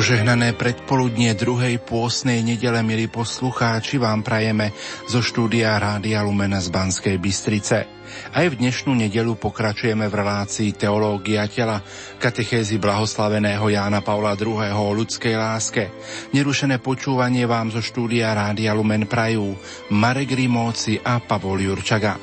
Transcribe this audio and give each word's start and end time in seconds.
Požehnané 0.00 0.56
predpoludnie 0.56 1.36
druhej 1.36 1.76
pôsnej 1.76 2.40
nedele, 2.40 2.80
milí 2.80 3.04
poslucháči, 3.12 4.00
vám 4.00 4.24
prajeme 4.24 4.72
zo 5.04 5.20
štúdia 5.20 5.76
Rádia 5.76 6.24
Lumena 6.24 6.56
z 6.56 6.72
Banskej 6.72 7.20
Bystrice. 7.20 7.84
Aj 8.32 8.46
v 8.48 8.56
dnešnú 8.56 8.96
nedelu 8.96 9.36
pokračujeme 9.36 10.08
v 10.08 10.14
relácii 10.24 10.72
Teológia 10.72 11.44
tela, 11.52 11.84
katechézy 12.16 12.80
blahoslaveného 12.80 13.60
Jána 13.68 14.00
Pavla 14.00 14.40
II. 14.40 14.72
o 14.72 14.88
ľudskej 14.96 15.36
láske. 15.36 15.92
Nerušené 16.32 16.80
počúvanie 16.80 17.44
vám 17.44 17.68
zo 17.68 17.84
štúdia 17.84 18.32
Rádia 18.32 18.72
Lumen 18.72 19.04
prajú 19.04 19.52
Marek 19.92 20.32
Rimóci 20.32 20.96
a 20.96 21.20
Pavol 21.20 21.60
Jurčaga. 21.60 22.16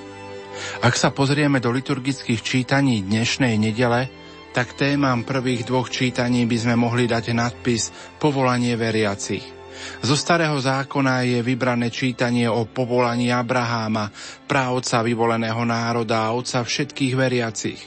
Ak 0.82 0.98
sa 0.98 1.14
pozrieme 1.14 1.62
do 1.62 1.70
liturgických 1.70 2.42
čítaní 2.42 3.06
dnešnej 3.06 3.54
nedele, 3.62 4.17
tak 4.58 4.74
témam 4.74 5.22
prvých 5.22 5.70
dvoch 5.70 5.86
čítaní 5.86 6.50
by 6.50 6.58
sme 6.58 6.74
mohli 6.74 7.06
dať 7.06 7.30
nadpis 7.30 7.94
Povolanie 8.18 8.74
veriacich. 8.74 9.46
Zo 10.02 10.18
starého 10.18 10.58
zákona 10.58 11.22
je 11.30 11.46
vybrané 11.46 11.94
čítanie 11.94 12.50
o 12.50 12.66
povolaní 12.66 13.30
Abraháma, 13.30 14.10
právca 14.50 15.06
vyvoleného 15.06 15.62
národa 15.62 16.26
a 16.26 16.34
otca 16.34 16.66
všetkých 16.66 17.14
veriacich. 17.14 17.78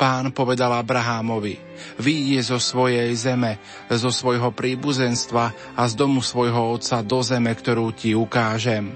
Pán 0.00 0.32
povedal 0.32 0.72
Abrahámovi, 0.80 1.60
výjde 2.00 2.48
zo 2.48 2.56
svojej 2.56 3.12
zeme, 3.12 3.60
zo 3.92 4.08
svojho 4.08 4.56
príbuzenstva 4.56 5.76
a 5.76 5.84
z 5.84 6.00
domu 6.00 6.24
svojho 6.24 6.80
otca 6.80 7.04
do 7.04 7.20
zeme, 7.20 7.52
ktorú 7.52 7.92
ti 7.92 8.16
ukážem. 8.16 8.88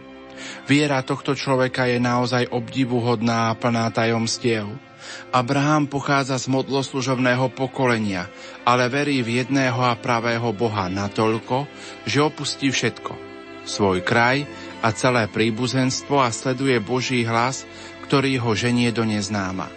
Viera 0.64 1.04
tohto 1.04 1.36
človeka 1.36 1.84
je 1.84 2.00
naozaj 2.00 2.48
obdivuhodná 2.48 3.52
a 3.52 3.56
plná 3.60 3.92
tajomstiev. 3.92 4.88
Abraham 5.30 5.86
pochádza 5.86 6.38
z 6.40 6.50
modloslužovného 6.50 7.52
pokolenia, 7.54 8.26
ale 8.66 8.90
verí 8.90 9.22
v 9.22 9.44
jedného 9.44 9.78
a 9.78 9.94
pravého 9.94 10.50
Boha 10.50 10.90
natoľko, 10.90 11.70
že 12.08 12.24
opustí 12.24 12.72
všetko. 12.72 13.14
Svoj 13.64 14.02
kraj 14.02 14.48
a 14.80 14.88
celé 14.90 15.28
príbuzenstvo 15.28 16.18
a 16.18 16.32
sleduje 16.32 16.80
Boží 16.80 17.22
hlas, 17.22 17.68
ktorý 18.08 18.42
ho 18.42 18.56
ženie 18.56 18.90
do 18.90 19.06
neznáma. 19.06 19.70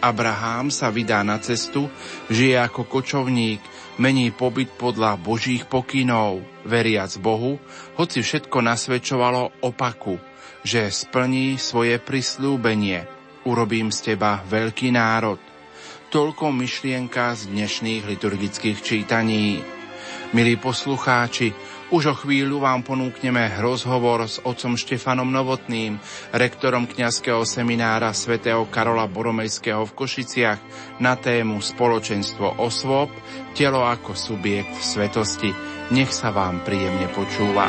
Abraham 0.00 0.72
sa 0.72 0.88
vydá 0.88 1.20
na 1.20 1.36
cestu, 1.42 1.92
žije 2.32 2.56
ako 2.56 2.88
kočovník, 2.88 3.60
mení 4.00 4.32
pobyt 4.32 4.72
podľa 4.80 5.20
Božích 5.20 5.68
pokynov, 5.68 6.40
veriac 6.64 7.12
Bohu, 7.20 7.60
hoci 8.00 8.24
všetko 8.24 8.64
nasvedčovalo 8.64 9.60
opaku, 9.60 10.16
že 10.64 10.88
splní 10.88 11.60
svoje 11.60 12.00
prislúbenie– 12.00 13.04
urobím 13.50 13.90
z 13.90 14.14
teba 14.14 14.38
veľký 14.46 14.94
národ. 14.94 15.42
Toľko 16.14 16.54
myšlienka 16.54 17.34
z 17.34 17.50
dnešných 17.50 18.06
liturgických 18.06 18.78
čítaní. 18.78 19.58
Milí 20.30 20.54
poslucháči, 20.54 21.50
už 21.90 22.02
o 22.06 22.14
chvíľu 22.14 22.62
vám 22.62 22.86
ponúkneme 22.86 23.58
rozhovor 23.58 24.22
s 24.22 24.38
otcom 24.46 24.78
Štefanom 24.78 25.26
Novotným, 25.26 25.98
rektorom 26.30 26.86
kňazského 26.86 27.42
seminára 27.42 28.14
svätého 28.14 28.62
Karola 28.70 29.10
Boromejského 29.10 29.82
v 29.90 29.96
Košiciach 29.98 30.60
na 31.02 31.18
tému 31.18 31.58
Spoločenstvo 31.58 32.62
osôb, 32.62 33.10
telo 33.58 33.82
ako 33.82 34.14
subjekt 34.14 34.78
svetosti. 34.78 35.50
Nech 35.90 36.14
sa 36.14 36.30
vám 36.30 36.62
príjemne 36.62 37.10
počúva. 37.10 37.66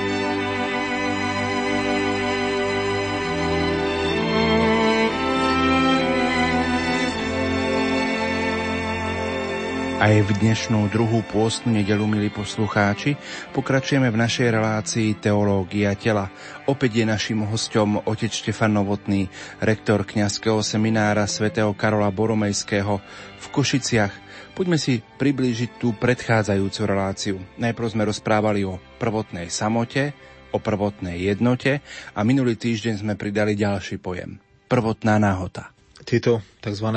Aj 10.01 10.17
v 10.17 10.33
dnešnú 10.33 10.89
druhú 10.89 11.21
pôstnu 11.29 11.77
nedelu, 11.77 12.01
milí 12.09 12.33
poslucháči, 12.33 13.21
pokračujeme 13.53 14.09
v 14.09 14.17
našej 14.17 14.49
relácii 14.49 15.21
Teológia 15.21 15.93
tela. 15.93 16.33
Opäť 16.65 16.97
je 16.97 17.05
našim 17.05 17.45
hostom 17.45 18.01
otec 18.09 18.33
Štefan 18.33 18.73
Novotný, 18.73 19.29
rektor 19.61 20.01
kňazského 20.01 20.65
seminára 20.65 21.29
svätého 21.29 21.69
Karola 21.77 22.09
Boromejského 22.09 22.97
v 23.37 23.45
Košiciach. 23.53 24.09
Poďme 24.57 24.81
si 24.81 25.05
priblížiť 25.05 25.77
tú 25.77 25.93
predchádzajúcu 25.93 26.81
reláciu. 26.81 27.37
Najprv 27.61 27.93
sme 27.93 28.09
rozprávali 28.09 28.65
o 28.65 28.81
prvotnej 28.97 29.53
samote, 29.53 30.17
o 30.49 30.57
prvotnej 30.57 31.29
jednote 31.29 31.77
a 32.17 32.25
minulý 32.25 32.57
týždeň 32.57 33.05
sme 33.05 33.13
pridali 33.13 33.53
ďalší 33.53 34.01
pojem. 34.01 34.41
Prvotná 34.65 35.21
náhota. 35.21 35.69
Tieto 36.01 36.41
tzv 36.57 36.89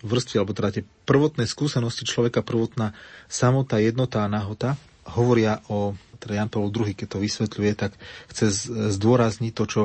vrstvy, 0.00 0.34
alebo 0.40 0.56
teda 0.56 0.72
tie 0.72 0.95
prvotné 1.06 1.46
skúsenosti 1.46 2.02
človeka, 2.02 2.42
prvotná 2.42 2.92
samota, 3.30 3.78
jednota 3.78 4.26
a 4.26 4.28
nahota, 4.28 4.74
hovoria 5.06 5.62
o, 5.70 5.94
teda 6.18 6.42
Jan 6.42 6.50
Pavel 6.50 6.74
II, 6.74 6.98
keď 6.98 7.06
to 7.14 7.22
vysvetľuje, 7.22 7.72
tak 7.78 7.94
chce 8.34 8.74
zdôrazniť 8.98 9.52
to, 9.54 9.64
čo 9.70 9.82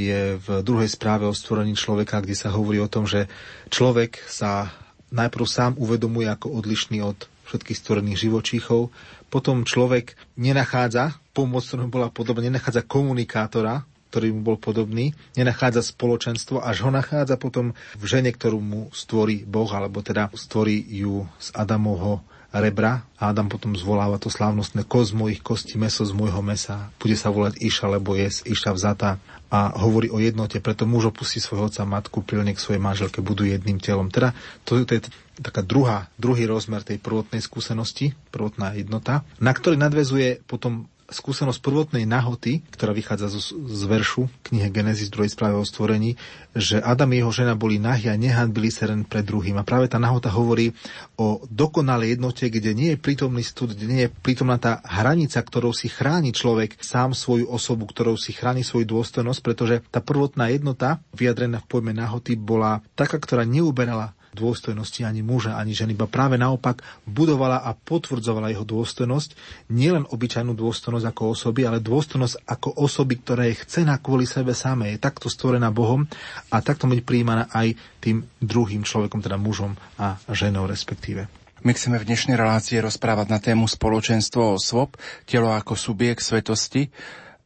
je 0.00 0.40
v 0.40 0.48
druhej 0.64 0.88
správe 0.88 1.28
o 1.28 1.36
stvorení 1.36 1.76
človeka, 1.76 2.24
kde 2.24 2.32
sa 2.32 2.48
hovorí 2.56 2.80
o 2.80 2.88
tom, 2.88 3.04
že 3.04 3.28
človek 3.68 4.24
sa 4.24 4.72
najprv 5.12 5.44
sám 5.44 5.72
uvedomuje 5.76 6.26
ako 6.32 6.56
odlišný 6.56 7.04
od 7.04 7.28
všetkých 7.52 7.78
stvorených 7.78 8.18
živočíchov, 8.24 8.88
potom 9.28 9.68
človek 9.68 10.16
nenachádza 10.40 11.20
pomoc, 11.36 11.68
ktorá 11.68 11.84
bola 11.84 12.08
podobná, 12.08 12.48
nenachádza 12.48 12.80
komunikátora, 12.80 13.84
ktorý 14.12 14.36
mu 14.36 14.44
bol 14.44 14.60
podobný, 14.60 15.16
nenachádza 15.32 15.80
spoločenstvo, 15.80 16.60
až 16.60 16.84
ho 16.84 16.92
nachádza 16.92 17.40
potom 17.40 17.72
v 17.96 18.04
žene, 18.04 18.28
ktorú 18.28 18.60
mu 18.60 18.92
stvorí 18.92 19.48
Boh, 19.48 19.72
alebo 19.72 20.04
teda 20.04 20.28
stvorí 20.36 20.84
ju 20.84 21.24
z 21.40 21.48
Adamovho 21.56 22.20
rebra 22.52 23.08
a 23.16 23.32
Adam 23.32 23.48
potom 23.48 23.72
zvoláva 23.72 24.20
to 24.20 24.28
slávnostné 24.28 24.84
koz 24.84 25.16
z 25.16 25.16
mojich 25.16 25.40
kostí, 25.40 25.80
meso 25.80 26.04
z 26.04 26.12
môjho 26.12 26.44
mesa. 26.44 26.92
Bude 27.00 27.16
sa 27.16 27.32
volať 27.32 27.56
Iša, 27.56 27.88
lebo 27.88 28.12
je 28.12 28.28
Iša 28.28 28.76
vzata 28.76 29.16
a 29.48 29.72
hovorí 29.80 30.12
o 30.12 30.20
jednote. 30.20 30.60
Preto 30.60 30.84
muž 30.84 31.08
opustí 31.08 31.40
svojho 31.40 31.72
otca 31.72 31.88
matku, 31.88 32.20
prilne 32.20 32.52
k 32.52 32.60
svojej 32.60 32.80
manželke, 32.80 33.24
budú 33.24 33.48
jedným 33.48 33.80
telom. 33.80 34.12
Teda 34.12 34.36
to, 34.68 34.84
to 34.84 35.00
je 35.00 35.08
taká 35.40 35.64
druhá, 35.64 36.12
druhý 36.20 36.44
rozmer 36.44 36.84
tej 36.84 37.00
prvotnej 37.00 37.40
skúsenosti, 37.40 38.12
prvotná 38.28 38.76
jednota, 38.76 39.24
na 39.40 39.56
ktorý 39.56 39.80
nadvezuje 39.80 40.44
potom 40.44 40.91
skúsenosť 41.12 41.60
prvotnej 41.60 42.04
nahoty, 42.08 42.64
ktorá 42.72 42.96
vychádza 42.96 43.28
z, 43.28 43.54
z 43.54 43.82
veršu 43.86 44.26
knihe 44.48 44.72
Genesis 44.72 45.12
2. 45.12 45.28
správe 45.28 45.60
o 45.60 45.64
stvorení, 45.64 46.16
že 46.52 46.80
Adam 46.80 47.12
a 47.12 47.16
jeho 47.20 47.32
žena 47.32 47.54
boli 47.56 47.76
nahy 47.76 48.08
a 48.08 48.16
nehanbili 48.16 48.72
sa 48.72 48.88
len 48.88 49.04
pred 49.04 49.24
druhým. 49.24 49.60
A 49.60 49.64
práve 49.64 49.88
tá 49.88 50.00
nahota 50.00 50.32
hovorí 50.32 50.72
o 51.20 51.44
dokonalej 51.48 52.16
jednote, 52.16 52.48
kde 52.48 52.72
nie 52.72 52.88
je 52.96 52.98
prítomný 53.00 53.44
stud, 53.44 53.76
kde 53.76 53.86
nie 53.86 54.00
je 54.08 54.10
prítomná 54.10 54.56
tá 54.56 54.80
hranica, 54.84 55.40
ktorou 55.40 55.76
si 55.76 55.92
chráni 55.92 56.32
človek 56.32 56.80
sám 56.80 57.12
svoju 57.12 57.48
osobu, 57.48 57.88
ktorou 57.88 58.16
si 58.16 58.32
chráni 58.32 58.64
svoju 58.64 58.88
dôstojnosť, 58.88 59.40
pretože 59.44 59.80
tá 59.92 60.00
prvotná 60.00 60.48
jednota, 60.48 61.04
vyjadrená 61.12 61.60
v 61.60 61.68
pojme 61.68 61.92
nahoty, 61.92 62.36
bola 62.36 62.80
taká, 62.96 63.20
ktorá 63.20 63.44
neuberala 63.44 64.16
dôstojnosti 64.32 65.04
ani 65.04 65.20
muža, 65.20 65.60
ani 65.60 65.76
ženy, 65.76 65.92
iba 65.92 66.08
práve 66.08 66.40
naopak 66.40 66.80
budovala 67.04 67.62
a 67.62 67.76
potvrdzovala 67.76 68.52
jeho 68.52 68.64
dôstojnosť, 68.64 69.36
nielen 69.68 70.08
obyčajnú 70.08 70.56
dôstojnosť 70.56 71.06
ako 71.12 71.22
osoby, 71.36 71.68
ale 71.68 71.84
dôstojnosť 71.84 72.48
ako 72.48 72.68
osoby, 72.80 73.20
ktorá 73.20 73.44
je 73.52 73.60
chcená 73.62 74.00
kvôli 74.00 74.24
sebe 74.24 74.56
samé, 74.56 74.96
je 74.96 75.04
takto 75.04 75.28
stvorená 75.28 75.68
Bohom 75.68 76.08
a 76.48 76.56
takto 76.64 76.88
byť 76.88 77.00
príjmaná 77.04 77.52
aj 77.52 77.76
tým 78.00 78.24
druhým 78.40 78.82
človekom, 78.82 79.20
teda 79.20 79.36
mužom 79.36 79.76
a 80.00 80.16
ženou 80.32 80.64
respektíve. 80.64 81.28
My 81.62 81.78
chceme 81.78 81.94
v 82.02 82.10
dnešnej 82.10 82.34
relácii 82.34 82.82
rozprávať 82.82 83.26
na 83.30 83.38
tému 83.38 83.70
spoločenstvo 83.70 84.58
osôb, 84.58 84.98
telo 85.30 85.54
ako 85.54 85.78
subjekt 85.78 86.26
svetosti. 86.26 86.90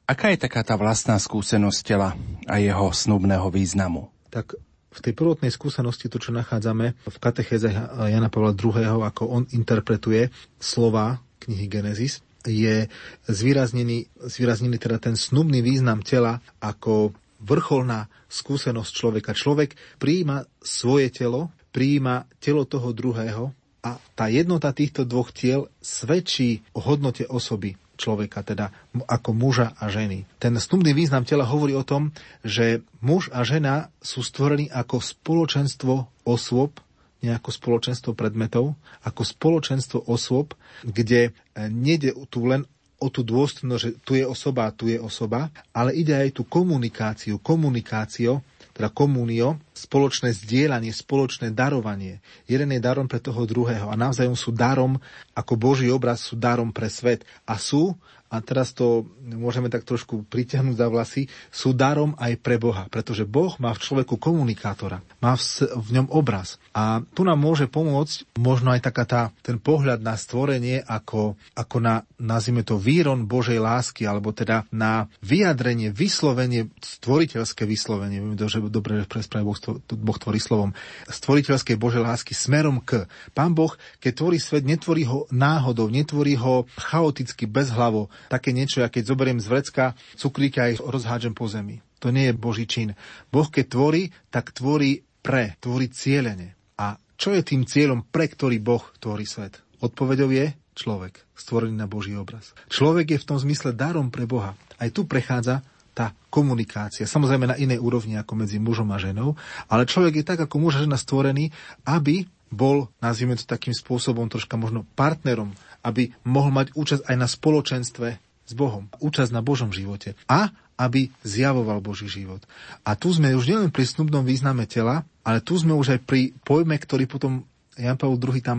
Aká 0.09 0.33
je 0.33 0.41
taká 0.41 0.65
tá 0.65 0.73
vlastná 0.81 1.21
skúsenosť 1.21 1.79
tela 1.85 2.17
a 2.49 2.56
jeho 2.56 2.88
snubného 2.97 3.53
významu? 3.53 4.09
Tak 4.33 4.56
v 4.97 5.05
tej 5.05 5.13
prvotnej 5.13 5.53
skúsenosti, 5.53 6.09
to 6.09 6.17
čo 6.17 6.33
nachádzame 6.33 6.97
v 6.97 7.17
katechéze 7.21 7.69
Jana 8.09 8.33
Pavla 8.33 8.57
II., 8.57 9.05
ako 9.05 9.23
on 9.29 9.45
interpretuje 9.53 10.33
slova 10.57 11.21
knihy 11.45 11.69
Genesis, 11.69 12.25
je 12.47 12.87
zvýraznený, 13.27 14.09
zvýraznený 14.23 14.77
teda 14.79 15.03
ten 15.03 15.19
snubný 15.19 15.61
význam 15.61 16.01
tela 16.01 16.41
ako 16.63 17.13
vrcholná 17.43 18.09
skúsenosť 18.31 18.91
človeka. 18.95 19.37
Človek 19.37 20.01
prijíma 20.01 20.47
svoje 20.63 21.13
telo, 21.13 21.53
prijíma 21.75 22.25
telo 22.41 22.65
toho 22.65 22.95
druhého 22.97 23.53
a 23.85 24.01
tá 24.17 24.33
jednota 24.33 24.73
týchto 24.73 25.05
dvoch 25.05 25.35
tiel 25.35 25.69
svedčí 25.83 26.65
o 26.73 26.81
hodnote 26.81 27.29
osoby 27.29 27.77
človeka, 27.97 28.45
teda 28.45 28.71
ako 29.09 29.33
muža 29.33 29.73
a 29.81 29.89
ženy. 29.89 30.29
Ten 30.39 30.57
snubný 30.61 30.93
význam 30.93 31.25
tela 31.25 31.49
hovorí 31.49 31.73
o 31.75 31.83
tom, 31.83 32.13
že 32.45 32.85
muž 33.01 33.33
a 33.33 33.43
žena 33.43 33.91
sú 34.05 34.23
stvorení 34.23 34.69
ako 34.71 35.01
spoločenstvo 35.03 35.95
osôb, 36.29 36.79
nie 37.25 37.33
ako 37.33 37.49
spoločenstvo 37.49 38.13
predmetov, 38.13 38.77
ako 39.03 39.25
spoločenstvo 39.25 40.05
osôb, 40.07 40.53
kde 40.85 41.33
nejde 41.57 42.13
tu 42.29 42.45
len 42.45 42.69
o 42.97 43.13
tú 43.13 43.21
dôstojnosť, 43.25 43.81
že 43.81 43.91
tu 44.05 44.17
je 44.17 44.25
osoba 44.25 44.73
tu 44.73 44.89
je 44.89 44.97
osoba, 44.97 45.53
ale 45.77 45.93
ide 45.93 46.17
aj 46.17 46.41
tú 46.41 46.49
komunikáciu, 46.49 47.37
komunikáciu, 47.45 48.41
teda 48.73 48.89
komunio, 48.89 49.61
spoločné 49.76 50.32
zdieľanie, 50.32 50.90
spoločné 50.90 51.52
darovanie. 51.52 52.25
Jeden 52.49 52.73
je 52.73 52.81
darom 52.81 53.05
pre 53.06 53.20
toho 53.20 53.44
druhého 53.44 53.93
a 53.93 53.94
navzájom 53.94 54.34
sú 54.34 54.50
darom, 54.56 54.96
ako 55.37 55.52
Boží 55.61 55.93
obraz 55.93 56.25
sú 56.25 56.40
darom 56.40 56.73
pre 56.73 56.88
svet. 56.88 57.28
A 57.44 57.61
sú 57.61 57.93
a 58.26 58.43
teraz 58.43 58.75
to 58.75 59.06
môžeme 59.23 59.70
tak 59.70 59.87
trošku 59.87 60.26
pritiahnuť 60.26 60.75
za 60.75 60.88
vlasy, 60.90 61.23
sú 61.55 61.70
darom 61.70 62.19
aj 62.19 62.43
pre 62.43 62.58
Boha, 62.58 62.90
pretože 62.90 63.23
Boh 63.23 63.55
má 63.62 63.70
v 63.70 63.82
človeku 63.82 64.19
komunikátora, 64.19 64.99
má 65.23 65.38
v, 65.38 65.43
v 65.70 65.88
ňom 65.94 66.11
obraz. 66.11 66.58
A 66.75 67.06
tu 67.14 67.23
nám 67.23 67.38
môže 67.38 67.70
pomôcť 67.70 68.34
možno 68.38 68.75
aj 68.75 68.82
taká 68.82 69.05
tá, 69.06 69.23
ten 69.46 69.62
pohľad 69.62 70.02
na 70.02 70.19
stvorenie 70.19 70.82
ako, 70.82 71.38
ako 71.55 71.76
na, 71.78 72.02
nazvime 72.19 72.67
to, 72.67 72.82
výron 72.82 73.31
Božej 73.31 73.62
lásky, 73.62 74.02
alebo 74.11 74.34
teda 74.34 74.67
na 74.75 75.06
vyjadrenie, 75.23 75.94
vyslovenie, 75.94 76.67
stvoriteľské 76.82 77.62
vyslovenie, 77.62 78.19
vieme 78.19 78.38
to, 78.38 78.50
že 78.50 78.58
dobre 78.67 79.06
prespraví 79.06 79.46
boh, 79.46 79.58
boh 79.75 80.19
tvorí 80.19 80.39
slovom, 80.39 80.71
stvoriteľskej 81.11 81.77
Božej 81.79 82.03
lásky 82.07 82.33
smerom 82.37 82.79
k. 82.83 83.11
Pán 83.35 83.53
Boh, 83.53 83.75
keď 83.99 84.13
tvorí 84.23 84.39
svet, 84.39 84.63
netvorí 84.63 85.07
ho 85.09 85.27
náhodou, 85.35 85.91
netvorí 85.91 86.39
ho 86.39 86.71
chaoticky, 86.79 87.51
bezhlavo, 87.51 88.13
také 88.31 88.55
niečo, 88.55 88.85
ja 88.85 88.89
keď 88.93 89.03
zoberiem 89.11 89.41
z 89.43 89.51
vrecka 89.51 89.85
cukríka 90.15 90.67
a 90.67 90.73
ich 90.75 90.83
rozhádžem 90.83 91.35
po 91.35 91.51
zemi. 91.51 91.83
To 92.05 92.13
nie 92.13 92.29
je 92.29 92.35
Boží 92.37 92.69
čin. 92.69 92.93
Boh 93.33 93.49
keď 93.49 93.67
tvorí, 93.73 94.03
tak 94.29 94.53
tvorí 94.53 95.03
pre, 95.25 95.57
tvorí 95.59 95.91
cieľene. 95.91 96.55
A 96.77 97.01
čo 97.17 97.33
je 97.33 97.43
tým 97.43 97.65
cieľom, 97.65 98.05
pre 98.05 98.29
ktorý 98.29 98.61
Boh 98.61 98.85
tvorí 99.01 99.25
svet? 99.25 99.65
Odpovedou 99.81 100.29
je 100.29 100.53
človek, 100.77 101.25
stvorený 101.33 101.73
na 101.73 101.89
Boží 101.89 102.12
obraz. 102.12 102.53
Človek 102.69 103.17
je 103.17 103.23
v 103.25 103.29
tom 103.29 103.39
zmysle 103.41 103.73
darom 103.73 104.12
pre 104.12 104.29
Boha. 104.29 104.53
Aj 104.77 104.93
tu 104.93 105.09
prechádza 105.09 105.65
tá 105.97 106.13
komunikácia. 106.29 107.09
Samozrejme 107.09 107.49
na 107.49 107.57
inej 107.57 107.81
úrovni 107.81 108.21
ako 108.21 108.45
medzi 108.45 108.61
mužom 108.61 108.93
a 108.93 109.01
ženou, 109.01 109.33
ale 109.73 109.89
človek 109.89 110.21
je 110.21 110.29
tak 110.29 110.45
ako 110.45 110.61
muž 110.61 110.77
a 110.77 110.85
žena 110.85 111.01
stvorený, 111.01 111.49
aby 111.89 112.29
bol, 112.53 112.93
nazvime 113.01 113.35
to 113.35 113.49
takým 113.49 113.73
spôsobom, 113.73 114.29
troška 114.29 114.61
možno 114.61 114.85
partnerom 114.95 115.57
aby 115.87 116.11
mohol 116.27 116.51
mať 116.51 116.75
účasť 116.75 117.03
aj 117.07 117.17
na 117.17 117.29
spoločenstve 117.31 118.09
s 118.47 118.53
Bohom, 118.59 118.91
účasť 118.99 119.31
na 119.31 119.39
Božom 119.39 119.71
živote 119.71 120.19
a 120.27 120.51
aby 120.77 121.09
zjavoval 121.23 121.79
Boží 121.81 122.11
život. 122.11 122.43
A 122.83 122.99
tu 122.99 123.15
sme 123.15 123.33
už 123.33 123.47
nielen 123.47 123.71
pri 123.71 123.87
snubnom 123.87 124.27
význame 124.27 124.67
tela, 124.67 125.07
ale 125.23 125.39
tu 125.39 125.55
sme 125.57 125.73
už 125.73 125.97
aj 125.97 126.01
pri 126.05 126.35
pojme, 126.43 126.75
ktorý 126.75 127.07
potom 127.07 127.47
Jan 127.79 127.97
Pavel 127.97 128.19
II 128.19 128.43
tam 128.43 128.59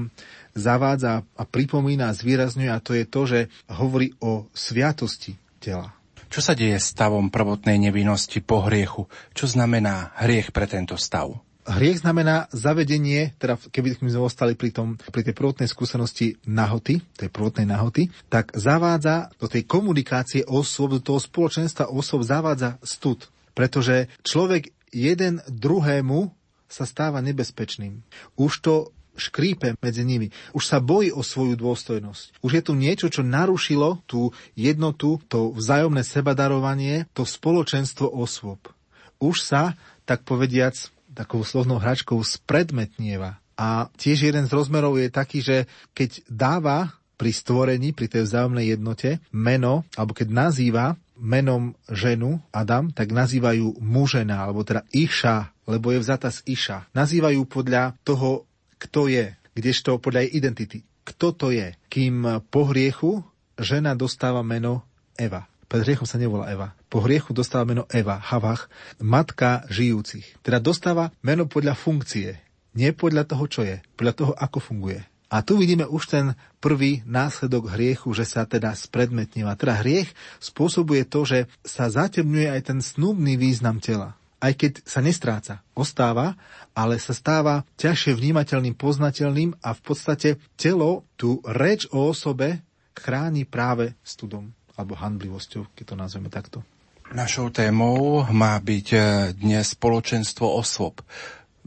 zavádza 0.57 1.21
a 1.35 1.43
pripomína 1.45 2.09
a 2.09 2.17
zvýrazňuje 2.17 2.69
a 2.71 2.81
to 2.81 2.97
je 2.97 3.05
to, 3.05 3.21
že 3.27 3.39
hovorí 3.69 4.15
o 4.23 4.49
sviatosti 4.55 5.37
tela. 5.61 5.96
Čo 6.27 6.39
sa 6.43 6.53
deje 6.53 6.75
stavom 6.77 7.31
prvotnej 7.31 7.79
nevinnosti 7.79 8.43
po 8.43 8.67
hriechu? 8.67 9.07
Čo 9.31 9.47
znamená 9.47 10.11
hriech 10.19 10.51
pre 10.51 10.67
tento 10.67 10.99
stav? 10.99 11.39
Hriech 11.67 11.99
znamená 11.99 12.47
zavedenie, 12.55 13.35
teda 13.35 13.59
keby 13.59 13.99
sme 13.99 14.07
ostali 14.23 14.55
pri, 14.55 14.71
tom, 14.71 14.95
pri 14.95 15.23
tej 15.27 15.35
prvotnej 15.35 15.67
skúsenosti 15.67 16.39
nahoty, 16.47 17.03
tej 17.19 17.27
prvotnej 17.27 17.67
nahoty, 17.67 18.07
tak 18.31 18.55
zavádza 18.55 19.35
do 19.35 19.51
tej 19.51 19.67
komunikácie 19.67 20.47
osôb, 20.47 20.95
do 20.95 21.03
toho 21.03 21.19
spoločenstva 21.19 21.91
osôb 21.91 22.23
zavádza 22.23 22.79
stud. 22.87 23.27
Pretože 23.51 24.07
človek 24.23 24.71
jeden 24.95 25.43
druhému 25.51 26.31
sa 26.71 26.83
stáva 26.87 27.19
nebezpečným. 27.19 28.03
Už 28.39 28.63
to 28.63 28.95
škrípe 29.17 29.75
medzi 29.81 30.05
nimi. 30.05 30.29
Už 30.53 30.63
sa 30.69 30.77
bojí 30.77 31.11
o 31.11 31.25
svoju 31.25 31.57
dôstojnosť. 31.57 32.39
Už 32.45 32.51
je 32.55 32.63
tu 32.63 32.73
niečo, 32.77 33.09
čo 33.09 33.25
narušilo 33.25 34.05
tú 34.05 34.31
jednotu, 34.53 35.19
to 35.27 35.51
vzájomné 35.51 36.05
sebadarovanie, 36.05 37.09
to 37.17 37.25
spoločenstvo 37.25 38.07
osôb. 38.07 38.69
Už 39.17 39.41
sa, 39.41 39.73
tak 40.05 40.23
povediac, 40.23 40.77
takou 41.17 41.41
slovnou 41.41 41.81
hračkou 41.81 42.21
spredmetnieva. 42.21 43.41
A 43.57 43.89
tiež 43.97 44.29
jeden 44.29 44.45
z 44.45 44.53
rozmerov 44.53 45.01
je 45.01 45.09
taký, 45.09 45.41
že 45.41 45.65
keď 45.97 46.21
dáva 46.29 46.93
pri 47.17 47.33
stvorení, 47.33 47.91
pri 47.97 48.07
tej 48.07 48.29
vzájomnej 48.29 48.77
jednote 48.77 49.17
meno, 49.33 49.81
alebo 49.97 50.13
keď 50.13 50.29
nazýva 50.29 50.93
menom 51.17 51.73
ženu 51.89 52.37
Adam, 52.53 52.93
tak 52.93 53.09
nazývajú 53.09 53.81
mužena, 53.81 54.45
alebo 54.45 54.61
teda 54.61 54.85
Iša, 54.93 55.49
lebo 55.65 55.89
je 55.89 55.99
vzata 55.99 56.29
z 56.29 56.45
Iša. 56.45 56.93
Nazývajú 56.93 57.41
podľa 57.49 57.97
toho, 58.05 58.46
kto 58.77 59.09
je, 59.09 59.33
kdežto 59.57 59.97
podľa 59.97 60.25
jej 60.25 60.31
identity. 60.37 60.79
Kto 61.01 61.33
to 61.33 61.47
je? 61.49 61.73
Kým 61.89 62.43
po 62.53 62.69
hriechu 62.69 63.25
žena 63.57 63.97
dostáva 63.97 64.45
meno 64.45 64.85
Eva. 65.17 65.49
Pred 65.67 65.83
hriechom 65.83 66.07
sa 66.07 66.15
nevolá 66.15 66.47
Eva. 66.47 66.71
Po 66.87 67.03
hriechu 67.03 67.35
dostáva 67.35 67.67
meno 67.67 67.83
Eva, 67.91 68.21
Havach, 68.21 68.71
matka 69.03 69.67
žijúcich. 69.67 70.39
Teda 70.39 70.63
dostáva 70.63 71.11
meno 71.19 71.43
podľa 71.43 71.75
funkcie, 71.75 72.39
nie 72.71 72.95
podľa 72.95 73.27
toho, 73.27 73.45
čo 73.51 73.61
je, 73.67 73.83
podľa 73.99 74.13
toho, 74.15 74.33
ako 74.37 74.63
funguje. 74.63 75.03
A 75.27 75.43
tu 75.43 75.59
vidíme 75.59 75.83
už 75.83 76.07
ten 76.07 76.25
prvý 76.63 77.03
následok 77.03 77.75
hriechu, 77.75 78.15
že 78.15 78.23
sa 78.23 78.47
teda 78.47 78.71
spredmetnieva. 78.71 79.59
Teda 79.59 79.75
hriech 79.83 80.07
spôsobuje 80.39 81.03
to, 81.03 81.27
že 81.27 81.51
sa 81.67 81.91
zatemňuje 81.91 82.47
aj 82.47 82.61
ten 82.63 82.79
snúbný 82.79 83.35
význam 83.35 83.83
tela. 83.83 84.15
Aj 84.37 84.53
keď 84.53 84.85
sa 84.85 85.01
nestráca, 85.01 85.65
ostáva, 85.73 86.37
ale 86.77 87.01
sa 87.01 87.17
stáva 87.17 87.65
ťažšie 87.81 88.13
vnímateľným, 88.13 88.77
poznateľným 88.77 89.57
a 89.65 89.73
v 89.73 89.81
podstate 89.81 90.29
telo 90.53 91.09
tú 91.17 91.41
reč 91.41 91.89
o 91.89 92.13
osobe 92.13 92.61
chráni 92.93 93.49
práve 93.49 93.97
studom 94.05 94.53
alebo 94.77 94.93
handlivosťou, 94.93 95.73
keď 95.73 95.85
to 95.89 95.95
nazveme 95.97 96.29
takto. 96.29 96.61
Našou 97.07 97.55
témou 97.55 98.27
má 98.35 98.59
byť 98.59 98.87
e, 98.91 98.97
dnes 99.31 99.73
spoločenstvo 99.73 100.43
osôb. 100.43 100.99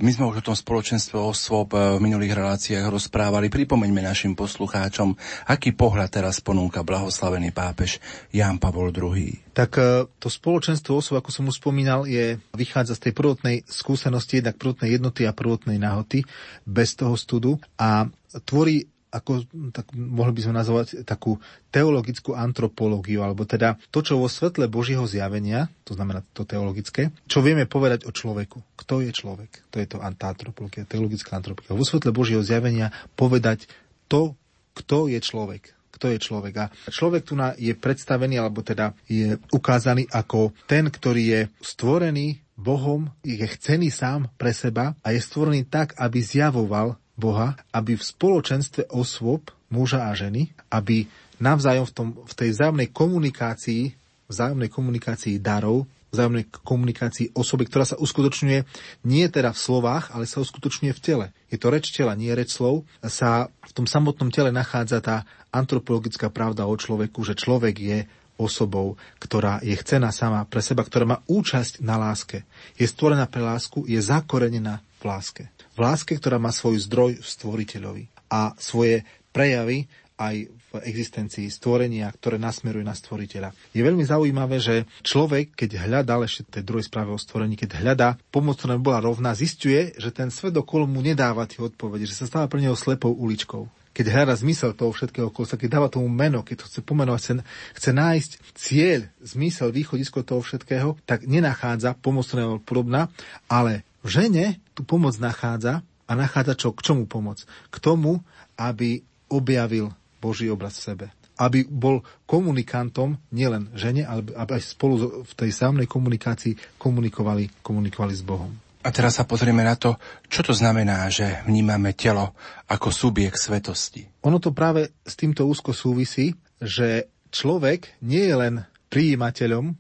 My 0.01 0.17
sme 0.17 0.33
už 0.33 0.41
o 0.41 0.47
tom 0.49 0.57
spoločenstve 0.57 1.21
osôb 1.21 1.77
e, 1.77 2.01
v 2.01 2.01
minulých 2.01 2.33
reláciách 2.33 2.89
rozprávali. 2.89 3.53
Pripomeňme 3.53 4.01
našim 4.01 4.33
poslucháčom, 4.33 5.13
aký 5.45 5.77
pohľad 5.77 6.09
teraz 6.09 6.41
ponúka 6.41 6.81
blahoslavený 6.81 7.53
pápež 7.53 8.01
Ján 8.33 8.57
Pavol 8.57 8.97
II. 8.97 9.53
Tak 9.53 9.71
e, 9.77 10.09
to 10.17 10.33
spoločenstvo 10.33 11.05
osôb, 11.05 11.21
ako 11.21 11.29
som 11.29 11.45
už 11.53 11.61
spomínal, 11.61 12.09
je, 12.09 12.41
vychádza 12.57 12.97
z 12.97 13.09
tej 13.09 13.13
prvotnej 13.13 13.57
skúsenosti, 13.69 14.41
jednak 14.41 14.57
prvotnej 14.57 14.97
jednoty 14.97 15.29
a 15.29 15.37
prvotnej 15.37 15.77
nahoty, 15.77 16.25
bez 16.65 16.97
toho 16.97 17.13
studu 17.21 17.61
a 17.77 18.09
tvorí 18.49 18.89
ako 19.11 19.45
tak 19.75 19.91
mohli 19.95 20.33
by 20.39 20.41
sme 20.47 20.55
nazvať 20.55 21.03
takú 21.03 21.43
teologickú 21.75 22.35
antropológiu, 22.35 23.27
alebo 23.27 23.43
teda 23.43 23.75
to, 23.91 24.07
čo 24.07 24.19
vo 24.19 24.31
svetle 24.31 24.71
Božieho 24.71 25.03
zjavenia, 25.05 25.67
to 25.83 25.99
znamená 25.99 26.23
to 26.31 26.47
teologické, 26.47 27.11
čo 27.27 27.43
vieme 27.43 27.67
povedať 27.67 28.07
o 28.07 28.15
človeku. 28.15 28.63
Kto 28.79 29.03
je 29.03 29.11
človek? 29.11 29.67
To 29.75 29.83
je 29.83 29.87
to 29.91 29.99
antropológia, 30.01 30.87
teologická 30.87 31.37
antropológia. 31.37 31.79
Vo 31.79 31.87
svetle 31.87 32.15
Božieho 32.15 32.43
zjavenia 32.43 32.95
povedať 33.19 33.67
to, 34.07 34.39
kto 34.79 35.11
je 35.11 35.19
človek 35.19 35.75
kto 35.91 36.17
je 36.17 36.23
človek. 36.23 36.55
A 36.57 36.67
človek 36.89 37.29
tu 37.29 37.37
je 37.37 37.77
predstavený, 37.77 38.41
alebo 38.41 38.65
teda 38.65 38.97
je 39.05 39.37
ukázaný 39.53 40.09
ako 40.09 40.57
ten, 40.65 40.89
ktorý 40.89 41.23
je 41.29 41.41
stvorený 41.61 42.41
Bohom, 42.61 43.09
je 43.25 43.41
chcený 43.41 43.89
sám 43.89 44.29
pre 44.37 44.53
seba 44.53 44.93
a 45.01 45.17
je 45.17 45.21
stvorený 45.21 45.65
tak, 45.65 45.97
aby 45.97 46.21
zjavoval 46.21 47.00
Boha, 47.21 47.53
aby 47.77 47.95
v 47.95 48.03
spoločenstve 48.03 48.89
osôb, 48.97 49.53
muža 49.69 50.09
a 50.09 50.13
ženy, 50.17 50.51
aby 50.73 51.05
navzájom 51.39 51.87
v, 51.87 51.93
tom, 51.93 52.09
v 52.25 52.33
tej 52.35 52.57
vzájomnej 52.57 52.89
komunikácii, 52.91 53.93
vzájomnej 54.27 54.73
komunikácii 54.73 55.39
darov, 55.39 55.85
vzájomnej 56.11 56.51
komunikácii 56.51 57.39
osoby, 57.39 57.71
ktorá 57.71 57.87
sa 57.87 57.97
uskutočňuje 58.03 58.67
nie 59.07 59.25
teda 59.31 59.55
v 59.55 59.63
slovách, 59.63 60.11
ale 60.11 60.27
sa 60.27 60.43
uskutočňuje 60.43 60.93
v 60.93 61.03
tele. 61.03 61.27
Je 61.49 61.59
to 61.59 61.71
reč 61.71 61.95
tela, 61.95 62.19
nie 62.19 62.35
reč 62.35 62.59
slov. 62.59 62.83
Sa 63.07 63.47
v 63.47 63.73
tom 63.73 63.87
samotnom 63.87 64.35
tele 64.35 64.51
nachádza 64.51 64.99
tá 64.99 65.23
antropologická 65.55 66.27
pravda 66.27 66.67
o 66.67 66.75
človeku, 66.75 67.23
že 67.23 67.39
človek 67.39 67.75
je 67.79 67.99
osobou, 68.41 68.99
ktorá 69.23 69.63
je 69.63 69.77
chcená 69.77 70.11
sama 70.11 70.49
pre 70.49 70.65
seba, 70.65 70.83
ktorá 70.83 71.07
má 71.07 71.19
účasť 71.31 71.85
na 71.85 72.01
láske. 72.01 72.43
Je 72.75 72.89
stvorená 72.89 73.29
pre 73.31 73.45
lásku, 73.45 73.87
je 73.87 74.01
zakorenená 74.01 74.83
v 74.99 75.03
láske 75.07 75.45
láske, 75.81 76.17
ktorá 76.21 76.37
má 76.37 76.53
svoj 76.53 76.79
zdroj 76.85 77.13
v 77.19 77.27
stvoriteľovi 77.27 78.05
a 78.31 78.55
svoje 78.61 79.03
prejavy 79.33 79.89
aj 80.21 80.37
v 80.71 80.73
existencii 80.87 81.51
stvorenia, 81.51 82.07
ktoré 82.13 82.39
nasmeruje 82.39 82.85
na 82.87 82.95
stvoriteľa. 82.95 83.51
Je 83.75 83.83
veľmi 83.83 84.05
zaujímavé, 84.07 84.63
že 84.63 84.87
človek, 85.03 85.57
keď 85.57 85.89
hľadá, 85.89 86.21
ešte 86.23 86.61
tej 86.61 86.63
druhej 86.63 86.87
správe 86.87 87.11
o 87.11 87.19
stvorení, 87.19 87.59
keď 87.59 87.81
hľadá 87.81 88.09
pomoc, 88.31 88.61
ktorá 88.61 88.79
bola 88.79 89.03
rovná, 89.03 89.35
zistuje, 89.35 89.97
že 89.99 90.15
ten 90.15 90.31
svet 90.31 90.55
okolo 90.55 90.87
mu 90.87 91.03
nedáva 91.03 91.49
tie 91.49 91.65
odpovede, 91.65 92.07
že 92.07 92.15
sa 92.15 92.29
stáva 92.29 92.47
pre 92.47 92.63
neho 92.63 92.77
slepou 92.79 93.11
uličkou 93.11 93.67
keď 93.91 94.07
hľadá 94.07 94.39
zmysel 94.39 94.71
toho 94.73 94.95
všetkého 94.95 95.35
okolo 95.35 95.45
sa, 95.45 95.59
keď 95.59 95.69
dáva 95.77 95.89
tomu 95.91 96.07
meno, 96.07 96.47
keď 96.47 96.63
to 96.63 96.69
chce 96.71 96.81
pomenovať, 96.87 97.21
chce, 97.21 97.33
chce 97.75 97.91
nájsť 97.91 98.31
cieľ, 98.55 99.01
zmysel, 99.19 99.75
východisko 99.75 100.23
toho 100.23 100.41
všetkého, 100.41 100.95
tak 101.05 101.27
nenachádza 101.27 101.99
pomocného 101.99 102.63
podobná, 102.63 103.11
ale 103.51 103.83
v 104.01 104.09
žene 104.09 104.45
tú 104.73 104.85
pomoc 104.85 105.17
nachádza 105.21 105.85
a 106.09 106.13
nachádza 106.17 106.57
čo? 106.57 106.69
K 106.75 106.81
čomu 106.83 107.05
pomoc? 107.07 107.45
K 107.71 107.77
tomu, 107.79 108.25
aby 108.59 109.05
objavil 109.31 109.95
Boží 110.19 110.51
obraz 110.51 110.81
v 110.81 110.85
sebe. 110.93 111.07
Aby 111.41 111.65
bol 111.65 112.05
komunikantom 112.29 113.17
nielen 113.33 113.73
žene, 113.73 114.05
ale 114.05 114.29
aby 114.37 114.61
aj 114.61 114.77
spolu 114.77 115.25
v 115.25 115.33
tej 115.33 115.51
samnej 115.55 115.89
komunikácii 115.89 116.77
komunikovali, 116.77 117.65
komunikovali 117.65 118.13
s 118.13 118.21
Bohom. 118.27 118.53
A 118.81 118.89
teraz 118.89 119.21
sa 119.21 119.29
pozrieme 119.29 119.61
na 119.61 119.77
to, 119.77 120.01
čo 120.33 120.41
to 120.41 120.57
znamená, 120.57 121.05
že 121.13 121.45
vnímame 121.45 121.93
telo 121.93 122.33
ako 122.65 122.89
subjekt 122.89 123.37
svetosti. 123.37 124.09
Ono 124.25 124.41
to 124.41 124.57
práve 124.57 124.97
s 125.05 125.17
týmto 125.21 125.45
úzko 125.45 125.77
súvisí, 125.77 126.33
že 126.61 127.13
človek 127.29 128.01
nie 128.01 128.25
je 128.25 128.35
len 128.37 128.55
prijímateľom 128.89 129.77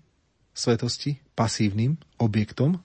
svetosti, 0.52 1.16
pasívnym 1.32 1.96
objektom, 2.20 2.76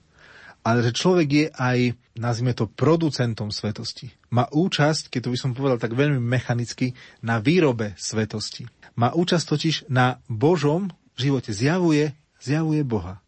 ale 0.66 0.82
že 0.82 0.98
človek 0.98 1.28
je 1.30 1.46
aj, 1.54 1.80
nazvime 2.18 2.58
to, 2.58 2.66
producentom 2.66 3.54
svetosti. 3.54 4.10
Má 4.34 4.50
účasť, 4.50 5.14
keď 5.14 5.22
to 5.22 5.30
by 5.30 5.38
som 5.38 5.52
povedal 5.54 5.78
tak 5.78 5.94
veľmi 5.94 6.18
mechanicky, 6.18 6.98
na 7.22 7.38
výrobe 7.38 7.94
svetosti. 8.02 8.66
Má 8.98 9.14
účasť 9.14 9.46
totiž 9.46 9.76
na 9.94 10.18
Božom 10.26 10.90
živote. 11.14 11.54
Zjavuje, 11.54 12.18
zjavuje 12.42 12.82
Boha 12.82 13.22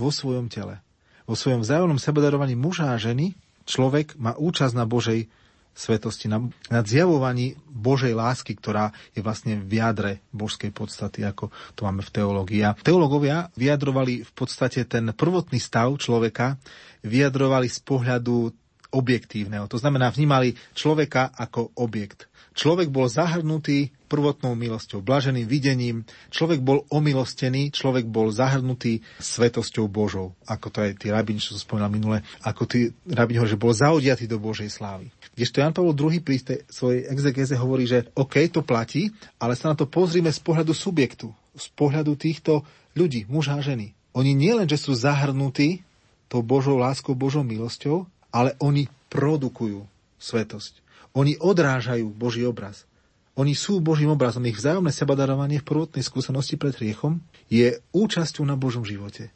vo 0.00 0.08
svojom 0.08 0.48
tele. 0.48 0.80
Vo 1.28 1.36
svojom 1.36 1.60
vzájomnom 1.60 2.00
sebadarovaní 2.00 2.56
muža 2.56 2.96
a 2.96 2.98
ženy 2.98 3.36
človek 3.68 4.16
má 4.16 4.32
účasť 4.40 4.72
na 4.72 4.88
Božej 4.88 5.28
svetosti, 5.74 6.26
na, 6.28 6.44
na 6.68 6.80
zjavovaní 6.84 7.56
Božej 7.70 8.12
lásky, 8.12 8.58
ktorá 8.58 8.92
je 9.14 9.24
vlastne 9.24 9.58
v 9.60 9.72
jadre 9.80 10.12
božskej 10.34 10.74
podstaty, 10.74 11.24
ako 11.24 11.48
to 11.78 11.86
máme 11.86 12.04
v 12.04 12.14
teológii. 12.14 12.60
A 12.66 12.76
teológovia 12.76 13.48
vyjadrovali 13.56 14.26
v 14.26 14.32
podstate 14.34 14.84
ten 14.84 15.14
prvotný 15.14 15.62
stav 15.62 15.94
človeka, 15.96 16.60
vyjadrovali 17.06 17.70
z 17.70 17.78
pohľadu 17.80 18.52
objektívneho. 18.90 19.70
To 19.70 19.78
znamená, 19.78 20.10
vnímali 20.10 20.58
človeka 20.74 21.30
ako 21.32 21.78
objekt. 21.78 22.26
Človek 22.58 22.90
bol 22.90 23.06
zahrnutý 23.06 23.94
prvotnou 24.10 24.58
milosťou, 24.58 25.06
blaženým 25.06 25.46
videním. 25.46 26.02
Človek 26.34 26.58
bol 26.58 26.82
omilostený, 26.90 27.70
človek 27.70 28.10
bol 28.10 28.34
zahrnutý 28.34 29.06
svetosťou 29.22 29.86
Božou. 29.86 30.34
Ako 30.50 30.74
to 30.74 30.82
aj 30.82 30.98
tí 30.98 31.14
rabini, 31.14 31.38
čo 31.38 31.54
som 31.54 31.62
spomínal 31.62 31.94
minule, 31.94 32.26
ako 32.42 32.66
tí 32.66 32.90
rabini 33.06 33.38
hovorí, 33.38 33.54
že 33.54 33.62
bol 33.62 33.70
zaodiatý 33.70 34.26
do 34.26 34.42
Božej 34.42 34.66
slávy. 34.66 35.14
Kdežto 35.38 35.62
Jan 35.62 35.70
Pavel 35.70 35.94
II 35.94 36.18
pri 36.26 36.36
tej 36.42 36.58
svojej 36.66 37.06
exegéze 37.06 37.54
hovorí, 37.54 37.86
že 37.86 38.10
OK, 38.18 38.50
to 38.50 38.66
platí, 38.66 39.14
ale 39.38 39.54
sa 39.54 39.70
na 39.70 39.78
to 39.78 39.86
pozrime 39.86 40.34
z 40.34 40.42
pohľadu 40.42 40.74
subjektu, 40.74 41.30
z 41.54 41.66
pohľadu 41.78 42.18
týchto 42.18 42.66
ľudí, 42.98 43.30
muža 43.30 43.56
a 43.56 43.62
ženy. 43.62 43.94
Oni 44.18 44.34
nielen, 44.34 44.66
že 44.66 44.74
sú 44.74 44.90
zahrnutí 44.90 45.86
tou 46.26 46.42
Božou 46.42 46.74
láskou, 46.74 47.14
Božou 47.14 47.46
milosťou, 47.46 48.10
ale 48.34 48.58
oni 48.58 48.90
produkujú 49.06 49.86
svetosť. 50.18 50.82
Oni 51.14 51.34
odrážajú 51.38 52.06
Boží 52.10 52.46
obraz. 52.46 52.86
Oni 53.38 53.54
sú 53.54 53.78
Božím 53.78 54.10
obrazom. 54.10 54.42
Ich 54.50 54.58
vzájomné 54.58 54.90
sebadarovanie 54.90 55.62
v 55.62 55.68
prvotnej 55.68 56.02
skúsenosti 56.02 56.58
pred 56.58 56.74
hriechom 56.74 57.22
je 57.46 57.78
účasťou 57.94 58.42
na 58.42 58.58
Božom 58.58 58.82
živote. 58.82 59.30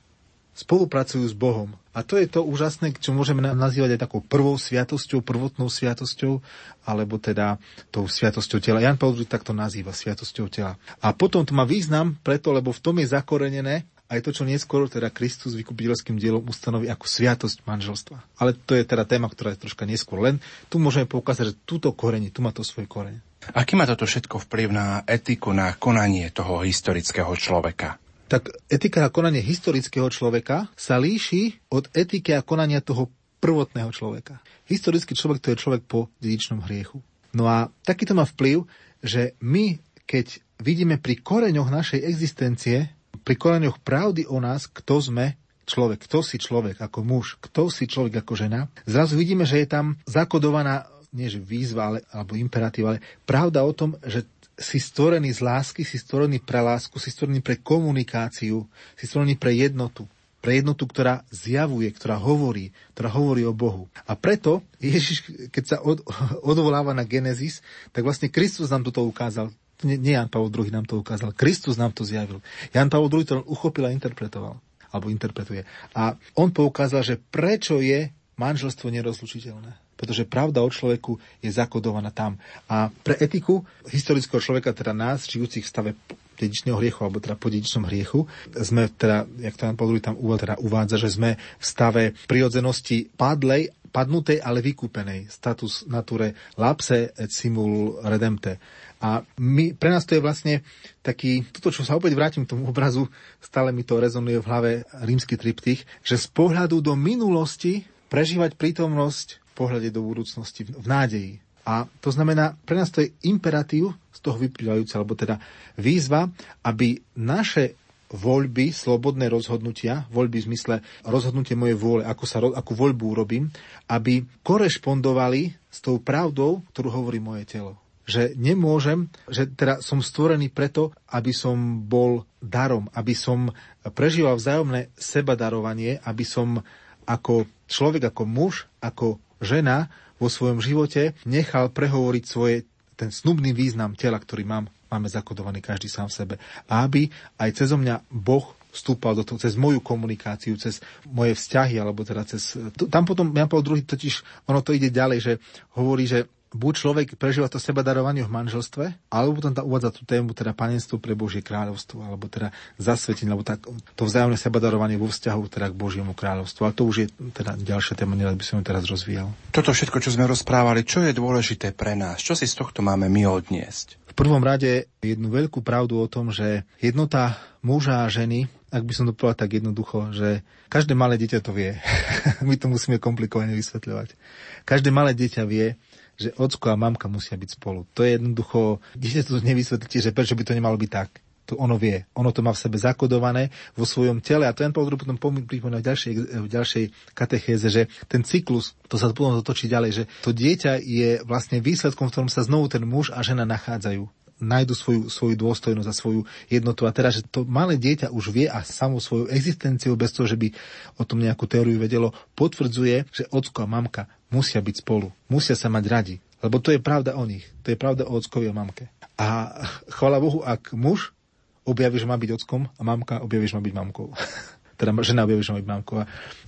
Spolupracujú 0.55 1.27
s 1.27 1.35
Bohom. 1.35 1.75
A 1.91 2.07
to 2.07 2.15
je 2.15 2.31
to 2.31 2.47
úžasné, 2.47 2.95
čo 2.95 3.11
môžeme 3.11 3.43
nazývať 3.43 3.99
aj 3.99 4.03
takou 4.07 4.23
prvou 4.23 4.55
sviatosťou, 4.55 5.19
prvotnou 5.23 5.67
sviatosťou, 5.67 6.39
alebo 6.87 7.19
teda 7.19 7.59
tou 7.91 8.07
sviatosťou 8.07 8.63
tela. 8.63 8.79
Jan 8.79 8.95
Paul 8.95 9.19
takto 9.27 9.51
nazýva 9.51 9.91
sviatosťou 9.91 10.47
tela. 10.47 10.79
A 11.03 11.11
potom 11.11 11.43
to 11.43 11.59
má 11.59 11.67
význam 11.67 12.15
preto, 12.23 12.55
lebo 12.55 12.71
v 12.71 12.83
tom 12.83 13.03
je 13.03 13.11
zakorenené 13.11 13.83
aj 14.15 14.21
to, 14.21 14.31
čo 14.31 14.45
neskôr 14.47 14.87
teda 14.87 15.11
Kristus 15.11 15.59
vykupiteľským 15.59 16.21
dielom 16.21 16.47
ustanoví 16.47 16.87
ako 16.87 17.09
sviatosť 17.09 17.67
manželstva. 17.67 18.39
Ale 18.39 18.55
to 18.55 18.79
je 18.79 18.87
teda 18.87 19.03
téma, 19.09 19.27
ktorá 19.27 19.57
je 19.57 19.67
troška 19.67 19.89
neskôr. 19.89 20.23
Len 20.23 20.39
tu 20.71 20.79
môžeme 20.79 21.09
poukázať, 21.09 21.51
že 21.51 21.59
túto 21.67 21.91
koreni, 21.91 22.31
tu 22.31 22.45
má 22.45 22.55
to 22.55 22.63
svoj 22.63 22.87
koreň. 22.87 23.19
Aký 23.53 23.77
má 23.77 23.85
toto 23.85 24.09
všetko 24.09 24.41
vplyv 24.49 24.69
na 24.73 25.05
etiku, 25.05 25.53
na 25.53 25.77
konanie 25.77 26.33
toho 26.33 26.65
historického 26.65 27.37
človeka? 27.37 28.01
Tak 28.33 28.49
etika 28.73 29.05
a 29.05 29.13
konanie 29.13 29.45
historického 29.45 30.09
človeka 30.09 30.73
sa 30.73 30.97
líši 30.97 31.69
od 31.69 31.93
etiky 31.93 32.33
a 32.33 32.41
konania 32.41 32.81
toho 32.81 33.13
prvotného 33.45 33.93
človeka. 33.93 34.41
Historický 34.65 35.13
človek 35.13 35.45
to 35.45 35.53
je 35.53 35.61
človek 35.61 35.85
po 35.85 36.09
dedičnom 36.25 36.65
hriechu. 36.65 37.05
No 37.37 37.45
a 37.45 37.69
takýto 37.85 38.17
má 38.17 38.25
vplyv, 38.25 38.65
že 39.05 39.37
my, 39.45 39.77
keď 40.09 40.41
vidíme 40.65 40.97
pri 40.97 41.21
koreňoch 41.21 41.69
našej 41.69 42.01
existencie 42.01 42.89
pri 43.25 43.35
koreňoch 43.41 43.81
pravdy 43.81 44.29
o 44.29 44.37
nás, 44.39 44.69
kto 44.69 45.01
sme 45.01 45.41
človek, 45.65 46.05
kto 46.05 46.21
si 46.21 46.37
človek 46.37 46.77
ako 46.77 47.01
muž, 47.01 47.41
kto 47.41 47.73
si 47.73 47.89
človek 47.89 48.21
ako 48.21 48.37
žena, 48.37 48.69
zrazu 48.85 49.17
vidíme, 49.17 49.49
že 49.49 49.65
je 49.65 49.69
tam 49.69 49.97
zakodovaná 50.05 50.85
nie 51.14 51.30
že 51.30 51.38
výzva 51.38 51.94
ale, 51.94 51.99
alebo 52.11 52.35
imperatív, 52.35 52.90
ale 52.90 52.99
pravda 53.25 53.62
o 53.62 53.73
tom, 53.73 53.94
že 54.02 54.26
si 54.54 54.78
stvorený 54.78 55.35
z 55.35 55.40
lásky, 55.42 55.83
si 55.83 55.99
stvorený 55.99 56.42
pre 56.42 56.62
lásku, 56.62 56.94
si 56.99 57.11
stvorený 57.11 57.42
pre 57.42 57.59
komunikáciu, 57.59 58.66
si 58.94 59.04
stvorený 59.06 59.35
pre 59.35 59.54
jednotu. 59.54 60.06
Pre 60.38 60.52
jednotu, 60.52 60.85
ktorá 60.85 61.25
zjavuje, 61.33 61.88
ktorá 61.88 62.21
hovorí, 62.21 62.71
ktorá 62.92 63.09
hovorí 63.16 63.49
o 63.49 63.56
Bohu. 63.56 63.88
A 64.04 64.12
preto 64.12 64.61
Ježiš, 64.76 65.25
keď 65.49 65.64
sa 65.64 65.76
od, 65.80 66.04
odvoláva 66.52 66.92
na 66.92 67.02
Genesis, 67.02 67.64
tak 67.90 68.04
vlastne 68.04 68.28
Kristus 68.28 68.68
nám 68.71 68.87
toto 68.87 69.02
ukázal 69.06 69.50
nie, 69.85 70.00
nie 70.00 70.14
Jan 70.16 70.33
Pavel 70.33 70.49
II 70.49 70.73
nám 70.73 70.87
to 70.88 70.97
ukázal, 71.02 71.37
Kristus 71.37 71.76
nám 71.76 71.92
to 71.92 72.06
zjavil. 72.06 72.40
Jan 72.73 72.88
Pavel 72.88 73.11
II 73.11 73.26
to 73.26 73.35
uchopil 73.44 73.85
a 73.85 73.92
interpretoval, 73.92 74.62
alebo 74.94 75.12
interpretuje. 75.12 75.66
A 75.92 76.16
on 76.38 76.54
poukázal, 76.54 77.04
že 77.04 77.21
prečo 77.21 77.83
je 77.83 78.09
manželstvo 78.40 78.88
nerozlučiteľné. 78.88 79.84
Pretože 79.95 80.27
pravda 80.27 80.61
o 80.61 80.71
človeku 80.71 81.17
je 81.41 81.51
zakodovaná 81.51 82.11
tam. 82.11 82.39
A 82.67 82.91
pre 82.91 83.15
etiku 83.23 83.63
historického 83.89 84.43
človeka, 84.43 84.75
teda 84.75 84.91
nás, 84.93 85.27
žijúcich 85.31 85.65
v 85.65 85.71
stave 85.71 85.91
dedičného 86.35 86.79
hriechu, 86.79 87.07
alebo 87.07 87.23
teda 87.23 87.39
po 87.39 87.47
dedičnom 87.47 87.87
hriechu, 87.87 88.27
sme 88.51 88.91
teda, 88.91 89.27
jak 89.39 89.55
to 89.55 89.71
Jan 89.71 89.79
Pavel 89.79 90.03
tam 90.03 90.19
teda 90.19 90.59
uvádza, 90.59 90.99
že 90.99 91.15
sme 91.15 91.31
v 91.39 91.65
stave 91.65 92.03
prirodzenosti 92.27 93.07
padlej, 93.15 93.71
padnutej, 93.95 94.43
ale 94.43 94.59
vykúpenej. 94.59 95.31
Status 95.31 95.87
nature 95.87 96.35
lapse 96.59 97.15
et 97.15 97.31
simul 97.31 98.03
redempte. 98.03 98.59
A 98.99 99.23
my, 99.39 99.79
pre 99.79 99.95
nás 99.95 100.03
to 100.03 100.19
je 100.19 100.25
vlastne 100.25 100.67
taký, 101.07 101.47
toto 101.55 101.71
čo 101.71 101.87
sa 101.87 101.95
opäť 101.95 102.19
vrátim 102.19 102.43
k 102.43 102.51
tomu 102.57 102.67
obrazu, 102.67 103.07
stále 103.39 103.71
mi 103.71 103.87
to 103.87 104.03
rezonuje 104.03 104.43
v 104.43 104.49
hlave 104.51 104.71
rímsky 105.07 105.39
triptych, 105.39 105.87
že 106.03 106.19
z 106.19 106.27
pohľadu 106.35 106.83
do 106.83 106.99
minulosti 106.99 107.87
prežívať 108.11 108.59
prítomnosť 108.59 109.44
pohľade 109.54 109.88
do 109.94 110.02
budúcnosti, 110.02 110.66
v 110.66 110.87
nádeji. 110.87 111.32
A 111.64 111.88
to 112.04 112.12
znamená, 112.12 112.61
pre 112.68 112.76
nás 112.76 112.92
to 112.92 113.00
je 113.00 113.14
imperatív 113.25 113.96
z 114.12 114.18
toho 114.20 114.37
vyplývajúce, 114.37 114.92
alebo 115.00 115.16
teda 115.16 115.40
výzva, 115.80 116.28
aby 116.61 117.00
naše 117.16 117.80
voľby, 118.14 118.70
slobodné 118.70 119.26
rozhodnutia, 119.32 120.06
voľby 120.12 120.44
v 120.44 120.49
zmysle 120.52 120.75
rozhodnutie 121.02 121.56
mojej 121.56 121.75
vôle, 121.75 122.02
ako 122.04 122.25
sa, 122.28 122.38
akú 122.38 122.76
voľbu 122.76 123.04
urobím, 123.11 123.50
aby 123.90 124.23
korešpondovali 124.44 125.56
s 125.66 125.78
tou 125.82 125.99
pravdou, 125.99 126.62
ktorú 126.70 126.88
hovorí 126.92 127.18
moje 127.18 127.49
telo 127.49 127.80
že 128.04 128.37
nemôžem, 128.37 129.08
že 129.32 129.49
teda 129.49 129.80
som 129.80 130.04
stvorený 130.04 130.52
preto, 130.52 130.92
aby 131.08 131.32
som 131.32 131.80
bol 131.88 132.28
darom, 132.37 132.84
aby 132.92 133.16
som 133.16 133.49
prežíval 133.80 134.37
vzájomné 134.37 134.92
sebadarovanie, 134.92 136.04
aby 136.04 136.20
som 136.20 136.61
ako 137.08 137.49
človek, 137.64 138.12
ako 138.12 138.23
muž, 138.28 138.68
ako 138.84 139.16
žena 139.45 139.93
vo 140.19 140.33
svojom 140.33 140.59
živote 140.59 141.13
nechal 141.29 141.71
prehovoriť 141.71 142.25
svoje, 142.25 142.65
ten 142.97 143.13
snubný 143.13 143.53
význam 143.53 143.95
tela, 143.95 144.19
ktorý 144.19 144.43
mám, 144.47 144.67
máme 144.89 145.07
zakodovaný 145.11 145.61
každý 145.61 145.87
sám 145.91 146.09
v 146.11 146.17
sebe. 146.17 146.35
A 146.67 146.87
aby 146.87 147.13
aj 147.39 147.51
cez 147.55 147.71
mňa 147.71 148.09
Boh 148.11 148.57
vstúpal 148.75 149.15
do 149.15 149.23
toho, 149.23 149.39
cez 149.39 149.55
moju 149.55 149.79
komunikáciu, 149.79 150.59
cez 150.59 150.83
moje 151.07 151.39
vzťahy, 151.39 151.79
alebo 151.79 152.03
teda 152.03 152.27
cez... 152.27 152.59
Tam 152.91 153.07
potom 153.07 153.31
Jan 153.31 153.47
Paul 153.47 153.63
II 153.63 153.87
totiž, 153.87 154.47
ono 154.51 154.67
to 154.67 154.75
ide 154.75 154.91
ďalej, 154.91 155.19
že 155.23 155.33
hovorí, 155.79 156.11
že 156.11 156.27
buď 156.54 156.73
človek 156.78 157.06
prežíva 157.18 157.50
to 157.50 157.58
seba 157.58 157.82
darovanie 157.82 158.23
v 158.23 158.30
manželstve, 158.30 159.11
alebo 159.11 159.42
potom 159.42 159.52
tá 159.52 159.66
uvádza 159.66 159.90
tú 159.90 160.06
tému, 160.06 160.32
teda 160.32 160.54
panenstvo 160.54 161.02
pre 161.02 161.18
Božie 161.18 161.42
kráľovstvo, 161.42 161.99
alebo 161.99 162.30
teda 162.30 162.54
zasvetenie, 162.78 163.34
alebo 163.34 163.42
tak, 163.42 163.66
to 163.99 164.02
vzájomné 164.06 164.38
sebadarovanie 164.38 164.94
vo 164.94 165.11
vzťahu 165.11 165.42
teda 165.50 165.75
k 165.75 165.76
Božiemu 165.76 166.14
kráľovstvu. 166.14 166.62
Ale 166.62 166.78
to 166.78 166.87
už 166.87 166.96
je 167.02 167.06
teda 167.34 167.58
ďalšia 167.58 167.99
téma, 167.99 168.14
nerad 168.14 168.38
by 168.38 168.46
som 168.46 168.62
ju 168.62 168.64
teraz 168.64 168.87
rozvíjal. 168.87 169.34
Toto 169.50 169.75
všetko, 169.75 169.99
čo 169.99 170.14
sme 170.14 170.30
rozprávali, 170.30 170.87
čo 170.87 171.02
je 171.02 171.11
dôležité 171.11 171.75
pre 171.75 171.99
nás? 171.99 172.23
Čo 172.23 172.38
si 172.38 172.46
z 172.46 172.54
tohto 172.54 172.80
máme 172.87 173.11
my 173.11 173.26
odniesť? 173.26 173.99
V 174.14 174.23
prvom 174.23 174.46
rade 174.46 174.87
jednu 175.02 175.26
veľkú 175.26 175.58
pravdu 175.66 175.99
o 175.99 176.06
tom, 176.06 176.30
že 176.30 176.62
jednota 176.78 177.34
muža 177.66 178.06
a 178.06 178.12
ženy, 178.12 178.46
ak 178.70 178.87
by 178.87 178.92
som 178.94 179.06
to 179.11 179.14
povedal 179.14 179.46
tak 179.46 179.58
jednoducho, 179.58 180.14
že 180.14 180.46
každé 180.66 180.99
malé 180.99 181.14
dieťa 181.18 181.42
to 181.42 181.54
vie. 181.54 181.78
My 182.46 182.58
to 182.58 182.66
musíme 182.66 182.99
komplikovane 182.99 183.54
vysvetľovať. 183.54 184.18
Každé 184.66 184.90
malé 184.90 185.14
dieťa 185.14 185.42
vie, 185.46 185.78
že 186.14 186.30
ocko 186.38 186.71
a 186.71 186.76
mamka 186.78 187.11
musia 187.11 187.35
byť 187.35 187.50
spolu. 187.59 187.87
To 187.94 188.06
je 188.06 188.16
jednoducho, 188.16 188.78
kde 188.94 189.26
to 189.26 189.42
nevysvetlíte, 189.42 189.99
že 189.99 190.14
prečo 190.14 190.38
by 190.38 190.44
to 190.47 190.56
nemalo 190.56 190.78
byť 190.78 190.90
tak. 190.90 191.11
To 191.52 191.61
ono 191.61 191.76
vie. 191.76 192.09
Ono 192.16 192.33
to 192.33 192.40
má 192.40 192.56
v 192.56 192.62
sebe 192.64 192.80
zakodované 192.80 193.52
vo 193.76 193.85
svojom 193.85 194.25
tele 194.25 194.49
a 194.49 194.56
to 194.56 194.64
jen 194.64 194.73
Paul 194.73 194.88
potom 194.97 195.21
pripomína 195.21 195.85
v 195.85 195.87
ďalšej, 195.92 196.12
v 196.40 196.49
ďalšej 196.49 196.85
katechéze, 197.12 197.68
že 197.68 197.83
ten 198.09 198.25
cyklus, 198.25 198.73
to 198.88 198.97
sa 198.97 199.12
potom 199.12 199.37
dotočí 199.37 199.68
ďalej, 199.68 199.90
že 199.92 200.04
to 200.25 200.33
dieťa 200.33 200.80
je 200.80 201.21
vlastne 201.28 201.61
výsledkom, 201.61 202.09
v 202.09 202.12
ktorom 202.16 202.30
sa 202.33 202.49
znovu 202.49 202.73
ten 202.73 202.88
muž 202.88 203.12
a 203.12 203.21
žena 203.21 203.44
nachádzajú 203.44 204.24
nájdu 204.43 204.75
svoju, 204.75 205.03
svoju 205.11 205.35
dôstojnosť 205.38 205.88
a 205.88 205.95
svoju 205.95 206.21
jednotu. 206.50 206.87
A 206.87 206.95
teda, 206.95 207.11
že 207.14 207.23
to 207.26 207.47
malé 207.47 207.79
dieťa 207.79 208.11
už 208.11 208.35
vie 208.35 208.47
a 208.50 208.67
samou 208.67 208.99
svojou 208.99 209.31
existenciou, 209.31 209.95
bez 209.95 210.14
toho, 210.14 210.26
že 210.26 210.38
by 210.38 210.50
o 210.99 211.05
tom 211.07 211.23
nejakú 211.23 211.47
teóriu 211.47 211.79
vedelo, 211.79 212.11
potvrdzuje, 212.35 213.11
že 213.11 213.25
ocko 213.31 213.64
a 213.64 213.71
mamka 213.71 214.11
musia 214.35 214.59
byť 214.59 214.83
spolu, 214.83 215.14
musia 215.31 215.55
sa 215.55 215.71
mať 215.71 215.85
radi. 215.87 216.17
Lebo 216.45 216.61
to 216.61 216.75
je 216.75 216.83
pravda 216.83 217.17
o 217.17 217.25
nich. 217.25 217.49
To 217.64 217.73
je 217.73 217.79
pravda 217.81 218.05
o 218.05 218.21
ockovi 218.21 218.53
a 218.53 218.55
mamke. 218.55 218.93
A 219.17 219.49
chvala 219.97 220.21
Bohu, 220.21 220.45
ak 220.45 220.76
muž 220.76 221.17
objaví, 221.64 221.97
že 221.97 222.05
má 222.05 222.21
byť 222.21 222.31
ockom 222.37 222.69
a 222.69 222.83
mamka 222.85 223.25
objaví, 223.25 223.49
že 223.49 223.57
má 223.57 223.64
byť 223.64 223.75
mamkou. 223.75 224.12
teda 224.75 224.90
žena 225.02 225.25
objaví, 225.25 225.43
že 225.43 225.54
mamkou. 225.54 226.02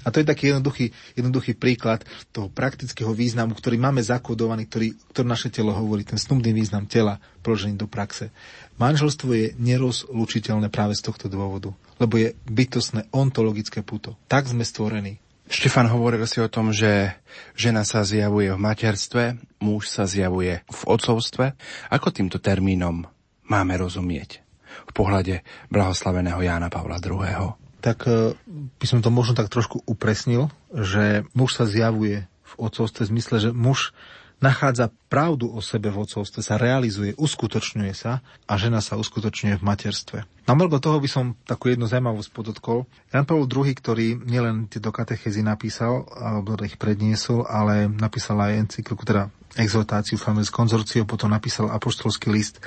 A 0.07 0.09
to 0.11 0.23
je 0.23 0.27
taký 0.27 0.55
jednoduchý, 0.55 0.95
jednoduchý 1.19 1.59
príklad 1.59 2.07
toho 2.31 2.47
praktického 2.47 3.11
významu, 3.11 3.59
ktorý 3.59 3.79
máme 3.79 4.03
zakodovaný, 4.03 4.71
ktorý, 4.71 4.95
ktorý 5.11 5.27
naše 5.27 5.49
telo 5.51 5.75
hovorí, 5.75 6.07
ten 6.07 6.19
snubný 6.19 6.55
význam 6.55 6.87
tela 6.87 7.19
položený 7.43 7.75
do 7.79 7.91
praxe. 7.91 8.31
Manželstvo 8.79 9.31
je 9.35 9.47
nerozlučiteľné 9.59 10.71
práve 10.71 10.95
z 10.95 11.03
tohto 11.07 11.27
dôvodu, 11.27 11.75
lebo 11.99 12.15
je 12.21 12.37
bytostné 12.47 13.09
ontologické 13.11 13.83
puto. 13.83 14.15
Tak 14.31 14.47
sme 14.47 14.63
stvorení. 14.63 15.19
Štefan, 15.47 15.87
hovoril 15.87 16.27
si 16.27 16.43
o 16.43 16.51
tom, 16.51 16.75
že 16.75 17.15
žena 17.55 17.87
sa 17.87 18.03
zjavuje 18.03 18.51
v 18.51 18.59
materstve, 18.59 19.39
muž 19.63 19.87
sa 19.87 20.03
zjavuje 20.03 20.67
v 20.67 20.81
otcovstve. 20.91 21.55
Ako 21.95 22.11
týmto 22.11 22.43
termínom 22.43 23.07
máme 23.47 23.79
rozumieť 23.79 24.43
v 24.87 24.93
pohľade 24.93 25.47
blahoslaveného 25.71 26.43
Jána 26.43 26.67
Pavla 26.67 26.99
II? 26.99 27.66
Tak 27.87 28.03
e, 28.11 28.35
by 28.83 28.87
som 28.91 28.99
to 28.99 29.15
možno 29.15 29.39
tak 29.39 29.47
trošku 29.47 29.87
upresnil, 29.87 30.51
že 30.75 31.23
muž 31.39 31.55
sa 31.55 31.71
zjavuje 31.71 32.27
v 32.27 32.53
otcovstve 32.59 33.07
v 33.07 33.11
zmysle, 33.15 33.37
že 33.39 33.51
muž 33.55 33.95
nachádza 34.37 34.93
pravdu 35.09 35.49
o 35.49 35.65
sebe 35.65 35.89
v 35.89 36.05
ocovstve, 36.05 36.45
sa 36.45 36.61
realizuje, 36.61 37.17
uskutočňuje 37.17 37.93
sa 37.97 38.21
a 38.45 38.53
žena 38.61 38.85
sa 38.85 39.01
uskutočňuje 39.01 39.57
v 39.57 39.65
materstve. 39.65 40.19
Na 40.45 40.53
mnoho 40.53 40.77
toho 40.77 41.01
by 41.01 41.09
som 41.09 41.25
takú 41.49 41.73
jednu 41.73 41.89
zaujímavosť 41.89 42.31
podotkol. 42.31 42.85
Jan 43.11 43.25
Pavel 43.25 43.49
II, 43.49 43.73
ktorý 43.73 44.07
nielen 44.21 44.69
tieto 44.69 44.93
katechezy 44.93 45.41
napísal, 45.41 46.05
alebo 46.13 46.59
ich 46.61 46.77
predniesol, 46.77 47.49
ale 47.49 47.89
napísal 47.89 48.37
aj 48.45 48.69
encykliku, 48.69 49.03
teda 49.09 49.33
exhortáciu 49.57 50.21
Familis 50.21 50.53
Consortio, 50.53 51.09
potom 51.09 51.33
napísal 51.33 51.73
apoštolský 51.73 52.29
list 52.29 52.61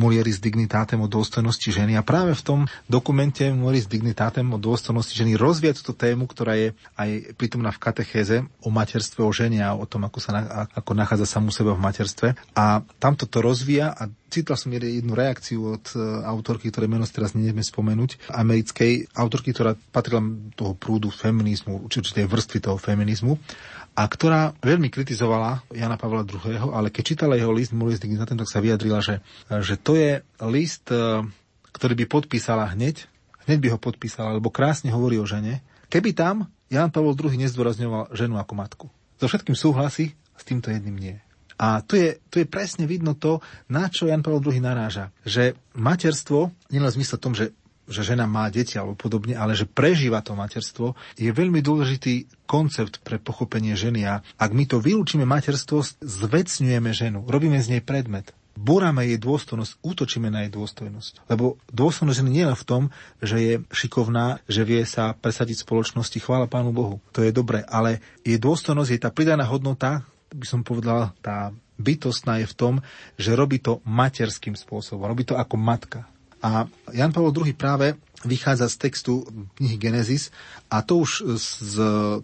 Mulieris 0.00 0.40
Dignitatem 0.40 0.96
o 1.04 1.12
dôstojnosti 1.12 1.68
ženy. 1.68 2.00
A 2.00 2.02
práve 2.02 2.32
v 2.32 2.40
tom 2.40 2.60
dokumente 2.88 3.44
Mulieris 3.52 3.84
Dignitatem 3.84 4.48
o 4.48 4.56
dôstojnosti 4.56 5.12
ženy 5.12 5.36
rozvia 5.36 5.76
túto 5.76 5.92
tému, 5.92 6.24
ktorá 6.24 6.56
je 6.56 6.72
aj 6.96 7.36
prítomná 7.36 7.68
v 7.68 7.82
katechéze 7.84 8.36
o 8.64 8.72
materstve, 8.72 9.20
o 9.20 9.28
žene 9.28 9.60
a 9.60 9.76
o 9.76 9.84
tom, 9.84 10.08
ako 10.08 10.18
sa 10.24 10.64
ako 10.72 10.96
nachádza 10.96 11.28
samú 11.28 11.52
sebe 11.52 11.76
v 11.76 11.84
materstve. 11.84 12.28
A 12.56 12.80
tamto 12.96 13.28
to 13.28 13.44
rozvíja 13.44 13.92
a 13.92 14.08
Cítil 14.30 14.54
som 14.54 14.70
jednu 14.70 15.12
reakciu 15.18 15.74
od 15.74 15.84
e, 15.92 15.98
autorky, 16.22 16.70
ktoré 16.70 16.86
meno 16.86 17.02
teraz 17.10 17.34
nevieme 17.34 17.66
spomenúť, 17.66 18.30
americkej 18.30 19.10
autorky, 19.18 19.50
ktorá 19.50 19.74
patrila 19.90 20.22
toho 20.54 20.78
prúdu 20.78 21.10
feminizmu, 21.10 21.90
určitej 21.90 22.30
vrstvy 22.30 22.58
toho 22.62 22.78
feminizmu 22.78 23.34
a 23.98 24.06
ktorá 24.06 24.54
veľmi 24.62 24.86
kritizovala 24.86 25.66
Jana 25.74 25.98
Pavla 25.98 26.22
II., 26.22 26.70
ale 26.70 26.94
keď 26.94 27.02
čítala 27.02 27.34
jeho 27.34 27.50
list 27.50 27.74
Mulis 27.74 27.98
Dignatem, 27.98 28.38
tak 28.38 28.46
sa 28.46 28.62
vyjadrila, 28.62 29.02
že, 29.02 29.18
že 29.50 29.74
to 29.74 29.98
je 29.98 30.22
list, 30.46 30.86
e, 30.94 31.26
ktorý 31.74 31.98
by 31.98 32.04
podpísala 32.06 32.70
hneď, 32.72 33.10
hneď 33.50 33.58
by 33.58 33.68
ho 33.74 33.78
podpísala, 33.82 34.38
lebo 34.38 34.54
krásne 34.54 34.94
hovorí 34.94 35.18
o 35.18 35.26
žene. 35.26 35.60
Keby 35.90 36.14
tam 36.14 36.46
Jan 36.70 36.94
Pavel 36.94 37.18
II 37.18 37.34
nezdôrazňoval 37.34 38.14
ženu 38.14 38.38
ako 38.38 38.52
matku. 38.54 38.86
So 39.18 39.26
všetkým 39.26 39.58
súhlasí, 39.58 40.14
s 40.38 40.42
týmto 40.46 40.70
jedným 40.70 40.96
nie. 40.96 41.16
A 41.60 41.84
tu 41.84 42.00
je, 42.00 42.16
tu 42.32 42.40
je 42.40 42.48
presne 42.48 42.88
vidno 42.88 43.12
to, 43.12 43.44
na 43.68 43.92
čo 43.92 44.08
Jan 44.08 44.24
Pavel 44.24 44.40
II 44.40 44.64
naráža. 44.64 45.12
Že 45.28 45.60
materstvo, 45.76 46.56
nielen 46.72 46.88
v 46.88 46.96
zmysle 47.04 47.20
tom, 47.20 47.36
že 47.36 47.52
že 47.90 48.06
žena 48.06 48.24
má 48.30 48.46
deti 48.54 48.78
alebo 48.78 48.94
podobne, 48.94 49.34
ale 49.34 49.58
že 49.58 49.66
prežíva 49.66 50.22
to 50.22 50.38
materstvo, 50.38 50.94
je 51.18 51.26
veľmi 51.34 51.58
dôležitý 51.58 52.30
koncept 52.46 53.02
pre 53.02 53.18
pochopenie 53.18 53.74
ženy. 53.74 54.06
A 54.06 54.22
ak 54.38 54.54
my 54.54 54.64
to 54.70 54.78
vylúčime 54.78 55.26
materstvo, 55.26 55.82
zvecňujeme 55.98 56.94
ženu, 56.94 57.26
robíme 57.26 57.58
z 57.58 57.76
nej 57.76 57.82
predmet. 57.82 58.30
Búrame 58.54 59.06
jej 59.10 59.18
dôstojnosť, 59.18 59.82
útočíme 59.82 60.28
na 60.30 60.46
jej 60.46 60.52
dôstojnosť. 60.54 61.26
Lebo 61.32 61.58
dôstojnosť 61.74 62.18
ženy 62.22 62.30
nie 62.30 62.44
je 62.46 62.58
v 62.58 62.68
tom, 62.68 62.82
že 63.18 63.36
je 63.40 63.54
šikovná, 63.72 64.42
že 64.46 64.62
vie 64.66 64.82
sa 64.86 65.16
presadiť 65.16 65.62
v 65.62 65.66
spoločnosti, 65.66 66.18
chvála 66.20 66.50
Pánu 66.50 66.70
Bohu. 66.70 66.96
To 67.16 67.24
je 67.24 67.34
dobre, 67.34 67.64
ale 67.66 68.04
jej 68.22 68.38
dôstojnosť 68.38 68.90
je 68.90 69.00
tá 69.00 69.10
pridaná 69.10 69.48
hodnota, 69.48 70.04
by 70.30 70.46
som 70.46 70.60
povedal, 70.62 71.12
tá 71.20 71.50
bytostná 71.80 72.44
je 72.44 72.46
v 72.46 72.56
tom, 72.56 72.74
že 73.16 73.34
robí 73.34 73.58
to 73.58 73.80
materským 73.88 74.54
spôsobom, 74.54 75.08
robí 75.08 75.24
to 75.24 75.34
ako 75.34 75.56
matka. 75.56 76.06
A 76.40 76.64
Jan 76.96 77.12
Pavel 77.12 77.36
II 77.36 77.52
práve 77.52 78.00
vychádza 78.24 78.68
z 78.68 78.76
textu 78.80 79.24
knihy 79.56 79.76
Genesis 79.76 80.32
a 80.68 80.80
to 80.84 81.04
už 81.04 81.24
z 81.36 81.76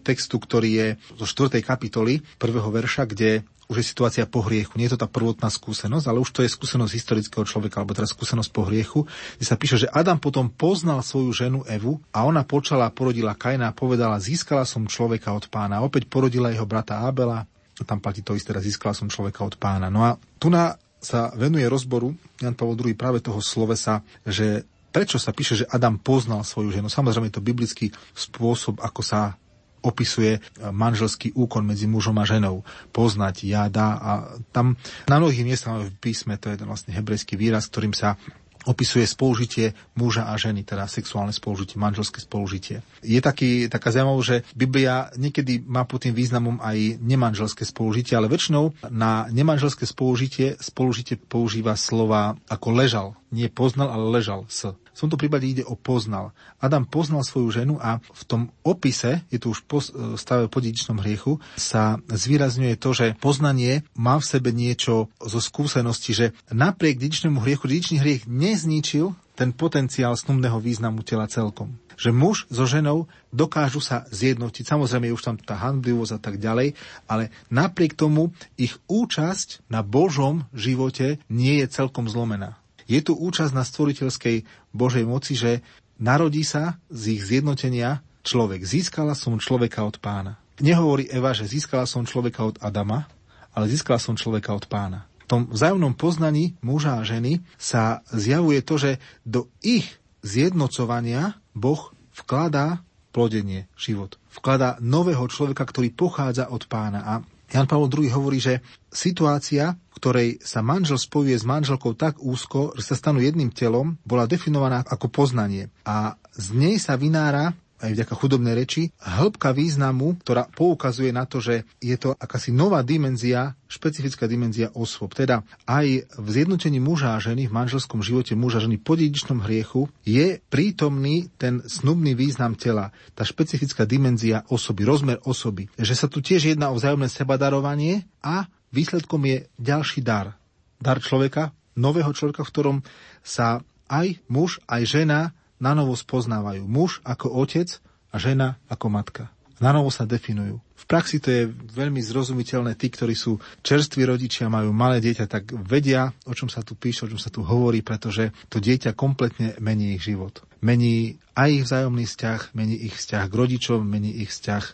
textu, 0.05 0.37
ktorý 0.40 0.71
je 0.73 0.88
zo 1.21 1.49
4. 1.49 1.61
kapitoly, 1.61 2.25
prvého 2.37 2.69
verša, 2.69 3.09
kde 3.09 3.45
už 3.66 3.83
je 3.83 3.90
situácia 3.92 4.25
po 4.31 4.47
hriechu. 4.47 4.79
Nie 4.79 4.87
je 4.87 4.95
to 4.95 5.05
tá 5.05 5.09
prvotná 5.11 5.51
skúsenosť, 5.51 6.07
ale 6.07 6.23
už 6.23 6.31
to 6.31 6.40
je 6.47 6.55
skúsenosť 6.55 6.92
historického 6.95 7.42
človeka, 7.42 7.83
alebo 7.83 7.99
teda 7.99 8.07
skúsenosť 8.07 8.51
po 8.55 8.62
hriechu, 8.69 9.05
kde 9.37 9.47
sa 9.47 9.59
píše, 9.59 9.77
že 9.83 9.90
Adam 9.90 10.23
potom 10.23 10.47
poznal 10.47 11.03
svoju 11.03 11.35
ženu 11.35 11.61
Evu 11.66 11.99
a 12.14 12.23
ona 12.23 12.47
počala 12.47 12.87
porodila 12.95 13.35
Kaina 13.35 13.75
a 13.75 13.77
povedala, 13.77 14.23
získala 14.23 14.62
som 14.62 14.87
človeka 14.87 15.35
od 15.35 15.51
pána. 15.51 15.83
Opäť 15.83 16.07
porodila 16.07 16.55
jeho 16.55 16.64
brata 16.64 17.03
Abela 17.03 17.45
tam 17.85 18.01
platí 18.01 18.25
to 18.25 18.33
isté, 18.33 18.57
získala 18.57 18.97
som 18.97 19.12
človeka 19.12 19.45
od 19.45 19.61
pána. 19.61 19.93
No 19.93 20.07
a 20.07 20.17
tu 20.41 20.49
na 20.49 20.81
sa 20.97 21.31
venuje 21.37 21.69
rozboru 21.69 22.17
Jan 22.41 22.57
Pavel 22.57 22.75
II 22.81 22.97
práve 22.97 23.21
toho 23.21 23.39
slovesa, 23.45 24.01
že 24.25 24.65
prečo 24.91 25.21
sa 25.21 25.31
píše, 25.31 25.65
že 25.65 25.69
Adam 25.69 26.01
poznal 26.01 26.41
svoju 26.41 26.73
ženu. 26.73 26.89
Samozrejme 26.89 27.29
je 27.29 27.37
to 27.37 27.45
biblický 27.45 27.87
spôsob, 28.17 28.81
ako 28.81 29.05
sa 29.05 29.37
opisuje 29.85 30.43
manželský 30.59 31.37
úkon 31.37 31.62
medzi 31.62 31.87
mužom 31.87 32.17
a 32.19 32.27
ženou. 32.27 32.67
Poznať, 32.91 33.47
jada 33.47 33.89
a 34.01 34.11
tam 34.51 34.75
na 35.07 35.23
mnohých 35.23 35.47
miestach 35.47 35.79
v 35.79 35.95
písme, 36.03 36.35
to 36.41 36.51
je 36.51 36.59
ten 36.59 36.67
vlastne 36.67 36.91
hebrejský 36.91 37.39
výraz, 37.39 37.71
ktorým 37.71 37.95
sa 37.95 38.19
opisuje 38.66 39.07
spolužitie 39.07 39.72
muža 39.94 40.29
a 40.29 40.35
ženy, 40.35 40.66
teda 40.66 40.90
sexuálne 40.90 41.33
spolužitie, 41.33 41.79
manželské 41.79 42.18
spolužitie. 42.20 42.83
Je 43.00 43.22
taký, 43.22 43.70
taká 43.70 43.94
zaujímavosť, 43.94 44.26
že 44.26 44.37
Biblia 44.52 45.09
niekedy 45.14 45.62
má 45.62 45.87
pod 45.87 46.05
tým 46.05 46.12
významom 46.12 46.59
aj 46.59 46.98
nemanželské 46.98 47.62
spolužitie, 47.62 48.18
ale 48.18 48.26
väčšinou 48.26 48.74
na 48.90 49.31
nemanželské 49.31 49.87
spolužitie 49.87 50.59
spolužitie 50.59 51.16
používa 51.16 51.79
slova 51.79 52.35
ako 52.50 52.68
ležal. 52.74 53.09
Nie 53.31 53.46
poznal, 53.48 53.94
ale 53.94 54.11
ležal 54.11 54.46
s. 54.50 54.74
V 54.96 55.04
tomto 55.04 55.20
prípade 55.20 55.44
ide 55.44 55.61
o 55.61 55.76
poznal. 55.76 56.32
Adam 56.56 56.88
poznal 56.88 57.20
svoju 57.20 57.52
ženu 57.52 57.74
a 57.76 58.00
v 58.00 58.22
tom 58.24 58.48
opise, 58.64 59.20
je 59.28 59.37
to 59.37 59.52
už 59.52 59.68
po 59.68 59.85
stave 60.16 60.48
po 60.48 60.64
dedičnom 60.64 61.04
hriechu, 61.04 61.37
sa 61.61 62.00
zvýrazňuje 62.09 62.80
to, 62.80 62.96
že 62.96 63.06
poznanie 63.20 63.85
má 63.92 64.16
v 64.16 64.24
sebe 64.24 64.56
niečo 64.56 65.12
zo 65.20 65.40
skúsenosti, 65.44 66.16
že 66.16 66.26
napriek 66.48 66.96
dedičnému 66.96 67.44
hriechu, 67.44 67.68
dedičný 67.68 68.00
hriech 68.00 68.24
nezničil 68.24 69.12
ten 69.37 69.52
potenciál 69.52 70.16
snubného 70.16 70.56
významu 70.56 71.04
tela 71.04 71.28
celkom. 71.28 71.76
Že 72.00 72.11
muž 72.16 72.37
so 72.48 72.64
ženou 72.64 73.04
dokážu 73.28 73.85
sa 73.85 74.09
zjednotiť. 74.09 74.64
Samozrejme 74.64 75.12
je 75.12 75.16
už 75.16 75.24
tam 75.28 75.37
tá 75.37 75.61
handlivosť 75.61 76.12
a 76.16 76.20
tak 76.20 76.40
ďalej, 76.40 76.72
ale 77.04 77.28
napriek 77.52 77.92
tomu 77.92 78.32
ich 78.56 78.80
účasť 78.88 79.68
na 79.68 79.85
Božom 79.85 80.48
živote 80.56 81.20
nie 81.28 81.61
je 81.61 81.68
celkom 81.68 82.09
zlomená. 82.09 82.56
Je 82.87 83.03
tu 83.03 83.14
účasť 83.18 83.53
na 83.53 83.66
stvoriteľskej 83.66 84.46
Božej 84.70 85.05
moci, 85.05 85.35
že 85.35 85.62
narodí 85.99 86.46
sa 86.46 86.79
z 86.88 87.18
ich 87.18 87.22
zjednotenia 87.27 88.03
človek. 88.22 88.62
Získala 88.66 89.14
som 89.14 89.38
človeka 89.38 89.83
od 89.87 89.99
pána. 90.03 90.38
Nehovorí 90.62 91.07
Eva, 91.12 91.37
že 91.37 91.44
získala 91.44 91.85
som 91.85 92.09
človeka 92.09 92.46
od 92.46 92.57
Adama, 92.64 93.05
ale 93.53 93.68
získala 93.68 94.01
som 94.01 94.16
človeka 94.16 94.57
od 94.57 94.66
pána. 94.66 95.05
V 95.27 95.27
tom 95.29 95.42
vzájomnom 95.51 95.99
poznaní 95.99 96.55
muža 96.62 97.03
a 97.03 97.07
ženy 97.07 97.42
sa 97.59 98.07
zjavuje 98.14 98.62
to, 98.62 98.79
že 98.79 98.90
do 99.27 99.51
ich 99.61 99.99
zjednocovania 100.22 101.38
Boh 101.51 101.90
vkladá 102.14 102.87
plodenie, 103.11 103.66
život. 103.81 104.20
Vkladá 104.29 104.77
nového 104.79 105.25
človeka, 105.27 105.64
ktorý 105.64 105.88
pochádza 105.92 106.53
od 106.53 106.68
pána. 106.68 107.01
A 107.01 107.12
Jan 107.49 107.64
Pavel 107.64 107.88
II 107.88 108.12
hovorí, 108.12 108.38
že 108.42 108.61
situácia, 108.92 109.81
ktorej 109.96 110.44
sa 110.44 110.61
manžel 110.61 111.00
spojuje 111.00 111.40
s 111.40 111.48
manželkou 111.48 111.96
tak 111.96 112.20
úzko, 112.20 112.76
že 112.76 112.92
sa 112.92 112.94
stanú 112.94 113.24
jedným 113.24 113.48
telom, 113.48 113.96
bola 114.04 114.28
definovaná 114.28 114.85
ako 114.85 115.09
poznanie. 115.09 115.72
A 115.88 116.20
z 116.37 116.52
nej 116.52 116.76
sa 116.76 117.00
vynára 117.00 117.56
aj 117.76 117.92
vďaka 117.92 118.14
chudobnej 118.16 118.54
reči, 118.56 118.88
hĺbka 118.96 119.52
významu, 119.52 120.16
ktorá 120.24 120.48
poukazuje 120.48 121.12
na 121.12 121.28
to, 121.28 121.44
že 121.44 121.68
je 121.76 121.96
to 122.00 122.16
akási 122.16 122.48
nová 122.48 122.80
dimenzia, 122.80 123.52
špecifická 123.68 124.24
dimenzia 124.24 124.72
osôb. 124.72 125.12
Teda 125.12 125.44
aj 125.68 126.09
v 126.16 126.28
zjednotení 126.32 126.80
muža 126.80 127.18
a 127.18 127.22
ženy, 127.22 127.50
v 127.50 127.56
manželskom 127.56 128.00
živote 128.00 128.32
muža 128.32 128.62
a 128.62 128.64
ženy 128.64 128.80
po 128.80 128.96
dedičnom 128.96 129.44
hriechu 129.44 129.92
je 130.09 130.40
prítomný 130.48 131.28
ten 131.37 131.61
snubný 131.68 132.16
význam 132.16 132.56
tela, 132.56 132.96
tá 133.12 133.28
špecifická 133.28 133.85
dimenzia 133.85 134.46
osoby, 134.48 134.88
rozmer 134.88 135.18
osoby. 135.28 135.68
Že 135.76 135.94
sa 135.94 136.06
tu 136.09 136.24
tiež 136.24 136.56
jedná 136.56 136.72
o 136.72 136.78
vzájomné 136.80 137.12
sebadarovanie 137.12 138.09
a 138.24 138.48
výsledkom 138.72 139.22
je 139.26 139.46
ďalší 139.61 140.00
dar. 140.02 140.38
Dar 140.81 141.00
človeka 141.00 141.57
nového 141.76 142.11
človeka, 142.16 142.42
v 142.42 142.50
ktorom 142.50 142.76
sa 143.20 143.61
aj 143.87 144.18
muž, 144.26 144.59
aj 144.66 144.83
žena 144.88 145.20
na 145.61 145.76
novo 145.76 145.94
spoznávajú. 145.94 146.64
Muž 146.64 146.98
ako 147.05 147.31
otec 147.37 147.79
a 148.11 148.16
žena 148.16 148.57
ako 148.66 148.88
matka. 148.90 149.31
Na 149.57 149.73
novo 149.73 149.88
sa 149.88 150.05
definujú. 150.05 150.61
V 150.61 150.85
praxi 150.85 151.16
to 151.16 151.33
je 151.33 151.42
veľmi 151.51 151.99
zrozumiteľné. 152.05 152.77
Tí, 152.77 152.92
ktorí 152.92 153.16
sú 153.16 153.40
čerství 153.64 154.05
rodičia, 154.05 154.53
majú 154.53 154.71
malé 154.77 155.01
dieťa, 155.01 155.25
tak 155.25 155.49
vedia, 155.57 156.12
o 156.29 156.37
čom 156.37 156.53
sa 156.53 156.61
tu 156.61 156.77
píše, 156.77 157.09
o 157.09 157.11
čom 157.11 157.16
sa 157.16 157.33
tu 157.33 157.40
hovorí, 157.40 157.81
pretože 157.81 158.31
to 158.53 158.61
dieťa 158.61 158.92
kompletne 158.92 159.57
mení 159.59 159.97
ich 159.97 160.05
život. 160.05 160.45
Mení 160.61 161.16
aj 161.33 161.49
ich 161.53 161.64
vzájomný 161.64 162.05
vzťah, 162.05 162.40
mení 162.53 162.77
ich 162.77 162.95
vzťah 162.97 163.25
k 163.29 163.35
rodičom, 163.35 163.81
mení 163.81 164.12
ich 164.25 164.31
vzťah 164.31 164.64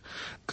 k 0.46 0.50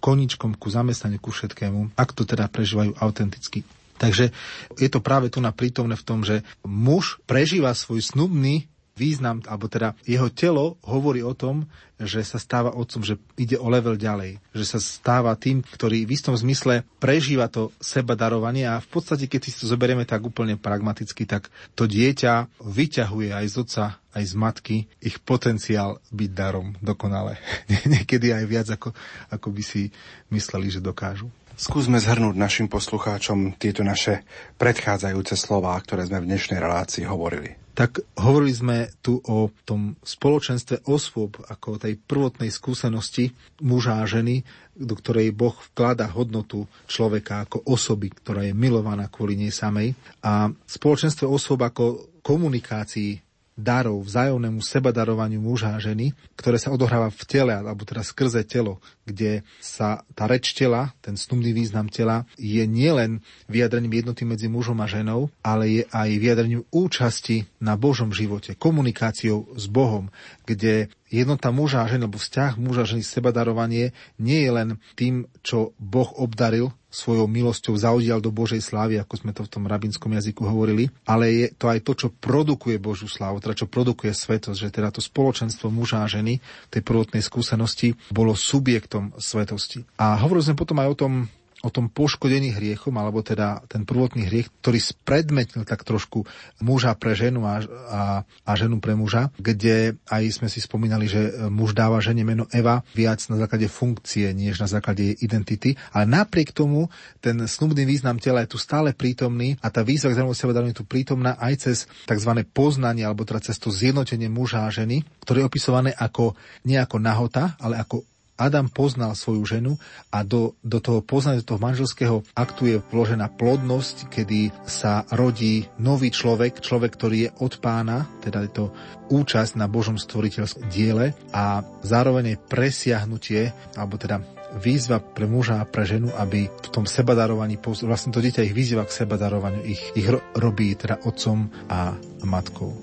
koničkom, 0.00 0.56
ku 0.56 0.68
zamestnaniu, 0.68 1.20
ku 1.20 1.32
všetkému, 1.32 1.96
ak 1.96 2.10
to 2.16 2.24
teda 2.24 2.48
prežívajú 2.48 2.96
autenticky. 3.00 3.64
Takže 4.00 4.32
je 4.80 4.88
to 4.88 5.04
práve 5.04 5.28
tu 5.28 5.44
na 5.44 5.52
prítomné 5.52 5.92
v 5.92 6.06
tom, 6.08 6.24
že 6.24 6.40
muž 6.64 7.20
prežíva 7.28 7.76
svoj 7.76 8.00
snubný 8.00 8.64
význam, 9.00 9.40
alebo 9.48 9.72
teda 9.72 9.96
jeho 10.04 10.28
telo 10.28 10.76
hovorí 10.84 11.24
o 11.24 11.32
tom, 11.32 11.64
že 11.96 12.20
sa 12.24 12.36
stáva 12.40 12.72
otcom, 12.76 13.00
že 13.00 13.20
ide 13.36 13.56
o 13.56 13.68
level 13.68 13.96
ďalej, 13.96 14.40
že 14.52 14.64
sa 14.64 14.78
stáva 14.80 15.36
tým, 15.36 15.60
ktorý 15.64 16.04
v 16.04 16.12
istom 16.16 16.32
zmysle 16.36 16.84
prežíva 16.96 17.48
to 17.48 17.72
seba 17.80 18.16
darovanie 18.16 18.64
a 18.64 18.80
v 18.80 18.88
podstate, 18.88 19.28
keď 19.28 19.40
si 19.44 19.52
to 19.56 19.68
zoberieme 19.68 20.08
tak 20.08 20.24
úplne 20.24 20.56
pragmaticky, 20.56 21.28
tak 21.28 21.52
to 21.76 21.84
dieťa 21.84 22.60
vyťahuje 22.60 23.30
aj 23.36 23.46
z 23.48 23.54
otca, 23.60 23.84
aj 24.16 24.24
z 24.24 24.34
matky 24.36 24.76
ich 25.04 25.20
potenciál 25.20 26.00
byť 26.08 26.30
darom 26.32 26.76
dokonale. 26.80 27.36
Niekedy 27.92 28.32
aj 28.32 28.44
viac, 28.48 28.68
ako, 28.72 28.96
ako 29.28 29.48
by 29.52 29.62
si 29.64 29.92
mysleli, 30.32 30.72
že 30.72 30.80
dokážu. 30.80 31.28
Skúsme 31.60 32.00
zhrnúť 32.00 32.40
našim 32.40 32.72
poslucháčom 32.72 33.60
tieto 33.60 33.84
naše 33.84 34.24
predchádzajúce 34.56 35.36
slová, 35.36 35.76
ktoré 35.76 36.08
sme 36.08 36.24
v 36.24 36.32
dnešnej 36.32 36.56
relácii 36.56 37.04
hovorili. 37.04 37.59
Tak 37.70 38.02
hovorili 38.18 38.52
sme 38.52 38.76
tu 39.00 39.22
o 39.22 39.48
tom 39.62 39.94
spoločenstve 40.02 40.90
osôb, 40.90 41.38
ako 41.46 41.78
tej 41.78 41.96
prvotnej 41.96 42.50
skúsenosti 42.50 43.30
muža 43.62 44.02
a 44.02 44.04
ženy, 44.04 44.42
do 44.74 44.98
ktorej 44.98 45.32
Boh 45.32 45.54
vklada 45.72 46.10
hodnotu 46.10 46.66
človeka 46.90 47.46
ako 47.46 47.62
osoby, 47.64 48.10
ktorá 48.10 48.44
je 48.44 48.54
milovaná 48.56 49.06
kvôli 49.06 49.38
nej 49.38 49.54
samej. 49.54 49.94
A 50.20 50.50
spoločenstve 50.66 51.24
osôb 51.24 51.62
ako 51.62 52.10
komunikácii 52.20 53.29
darov, 53.60 54.02
vzájomnému 54.02 54.64
sebadarovaniu 54.64 55.38
muža 55.38 55.76
a 55.76 55.82
ženy, 55.82 56.16
ktoré 56.34 56.56
sa 56.56 56.72
odohráva 56.72 57.12
v 57.12 57.22
tele, 57.28 57.52
alebo 57.52 57.84
teda 57.84 58.00
skrze 58.00 58.42
telo, 58.48 58.80
kde 59.04 59.44
sa 59.60 60.02
tá 60.16 60.24
reč 60.24 60.56
tela, 60.56 60.96
ten 61.04 61.14
snubný 61.14 61.52
význam 61.52 61.92
tela, 61.92 62.24
je 62.40 62.64
nielen 62.64 63.20
vyjadrením 63.46 64.00
jednoty 64.00 64.24
medzi 64.24 64.48
mužom 64.48 64.80
a 64.80 64.88
ženou, 64.88 65.28
ale 65.44 65.64
je 65.68 65.82
aj 65.92 66.10
vyjadrením 66.16 66.64
účasti 66.72 67.44
na 67.60 67.76
Božom 67.76 68.10
živote, 68.10 68.56
komunikáciou 68.56 69.52
s 69.54 69.68
Bohom, 69.68 70.08
kde 70.48 70.88
jednota 71.10 71.50
muža 71.50 71.84
a 71.84 71.90
ženy, 71.90 72.06
alebo 72.06 72.22
vzťah 72.22 72.52
muža 72.56 72.86
a 72.86 72.90
ženy, 72.90 73.02
sebadarovanie 73.02 73.92
nie 74.16 74.40
je 74.46 74.50
len 74.50 74.68
tým, 74.94 75.26
čo 75.42 75.74
Boh 75.76 76.08
obdaril 76.16 76.70
svojou 76.90 77.30
milosťou 77.30 77.78
zaudial 77.78 78.18
do 78.18 78.34
Božej 78.34 78.58
slávy, 78.58 78.98
ako 78.98 79.14
sme 79.22 79.30
to 79.30 79.46
v 79.46 79.52
tom 79.52 79.64
rabinskom 79.70 80.10
jazyku 80.10 80.42
hovorili, 80.42 80.90
ale 81.06 81.30
je 81.30 81.46
to 81.54 81.70
aj 81.70 81.86
to, 81.86 81.92
čo 81.94 82.08
produkuje 82.10 82.82
Božú 82.82 83.06
slávu, 83.06 83.38
teda 83.38 83.62
čo 83.62 83.70
produkuje 83.70 84.10
svetosť, 84.10 84.58
že 84.58 84.74
teda 84.74 84.90
to 84.90 84.98
spoločenstvo 84.98 85.70
muža 85.70 86.02
a 86.02 86.10
ženy 86.10 86.42
tej 86.66 86.82
prvotnej 86.82 87.22
skúsenosti 87.22 87.94
bolo 88.10 88.34
subjektom 88.34 89.14
svetosti. 89.22 89.86
A 90.02 90.18
hovorili 90.18 90.50
sme 90.50 90.58
potom 90.58 90.82
aj 90.82 90.88
o 90.90 90.98
tom, 90.98 91.12
o 91.60 91.68
tom 91.68 91.92
poškodení 91.92 92.56
hriechom, 92.56 92.96
alebo 92.96 93.20
teda 93.20 93.60
ten 93.68 93.84
prvotný 93.84 94.28
hriech, 94.28 94.48
ktorý 94.64 94.80
spredmetnil 94.80 95.68
tak 95.68 95.84
trošku 95.84 96.24
muža 96.64 96.96
pre 96.96 97.12
ženu 97.12 97.44
a, 97.44 97.60
a, 97.88 98.02
a 98.24 98.50
ženu 98.56 98.80
pre 98.80 98.96
muža, 98.96 99.28
kde 99.36 100.00
aj 100.08 100.22
sme 100.40 100.48
si 100.48 100.64
spomínali, 100.64 101.04
že 101.04 101.50
muž 101.52 101.76
dáva 101.76 102.00
žene 102.00 102.24
meno 102.24 102.48
Eva 102.48 102.80
viac 102.96 103.20
na 103.28 103.36
základe 103.36 103.68
funkcie, 103.68 104.32
než 104.32 104.60
na 104.60 104.68
základe 104.68 105.12
jej 105.12 105.16
identity, 105.20 105.76
ale 105.92 106.08
napriek 106.08 106.56
tomu 106.56 106.88
ten 107.20 107.36
snubný 107.44 107.84
význam 107.84 108.16
tela 108.16 108.40
je 108.40 108.56
tu 108.56 108.58
stále 108.58 108.96
prítomný 108.96 109.60
a 109.60 109.68
tá 109.68 109.84
výzva 109.84 110.12
k 110.12 110.16
zaujímavému 110.16 110.36
seba 110.36 110.52
je 110.64 110.80
tu 110.80 110.84
prítomná 110.88 111.36
aj 111.36 111.54
cez 111.68 111.76
tzv. 112.08 112.32
poznanie, 112.50 113.04
alebo 113.04 113.28
teda 113.28 113.44
cez 113.44 113.60
to 113.60 113.68
zjednotenie 113.68 114.32
muža 114.32 114.64
a 114.64 114.72
ženy, 114.72 115.04
ktoré 115.24 115.44
je 115.44 115.48
opisované 115.48 115.90
ako 115.92 116.32
nie 116.64 116.80
ako 116.80 116.96
nahota, 116.96 117.56
ale 117.60 117.76
ako 117.76 118.04
Adam 118.40 118.72
poznal 118.72 119.12
svoju 119.12 119.44
ženu 119.44 119.72
a 120.08 120.24
do, 120.24 120.56
do 120.64 120.80
toho 120.80 121.04
poznania, 121.04 121.44
do 121.44 121.54
toho 121.54 121.60
manželského 121.60 122.24
aktu 122.32 122.62
je 122.64 122.76
vložená 122.88 123.28
plodnosť, 123.36 124.08
kedy 124.08 124.48
sa 124.64 125.04
rodí 125.12 125.68
nový 125.76 126.08
človek, 126.08 126.64
človek, 126.64 126.96
ktorý 126.96 127.16
je 127.28 127.30
od 127.44 127.60
pána, 127.60 128.08
teda 128.24 128.48
je 128.48 128.52
to 128.56 128.64
účasť 129.12 129.60
na 129.60 129.68
Božom 129.68 130.00
stvoriteľskom 130.00 130.72
diele 130.72 131.12
a 131.36 131.60
zároveň 131.84 132.34
je 132.34 132.42
presiahnutie, 132.48 133.42
alebo 133.76 134.00
teda 134.00 134.24
výzva 134.56 134.98
pre 134.98 135.30
muža 135.30 135.62
a 135.62 135.68
pre 135.68 135.86
ženu, 135.86 136.10
aby 136.16 136.50
v 136.50 136.68
tom 136.72 136.88
sebadarovaní, 136.88 137.60
vlastne 137.60 138.10
to 138.10 138.24
dieťa 138.24 138.50
ich 138.50 138.56
vyzýva 138.56 138.88
k 138.88 138.96
sebadarovaniu, 139.04 139.62
ich, 139.62 139.82
ich 139.94 140.08
robí 140.34 140.74
teda 140.74 141.06
otcom 141.06 141.52
a 141.70 141.94
matkou. 142.26 142.74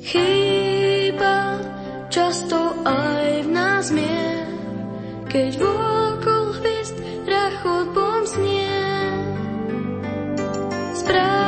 Chýba 0.00 1.60
často 2.10 2.74
aj 2.82 3.46
v 3.46 3.48
nás 3.54 3.86
mier, 3.94 4.42
keď 5.30 5.62
vôkol 5.62 6.58
hviezd 6.58 6.98
rachot 7.22 7.86
pomznie. 7.94 8.74
Správ 10.98 11.39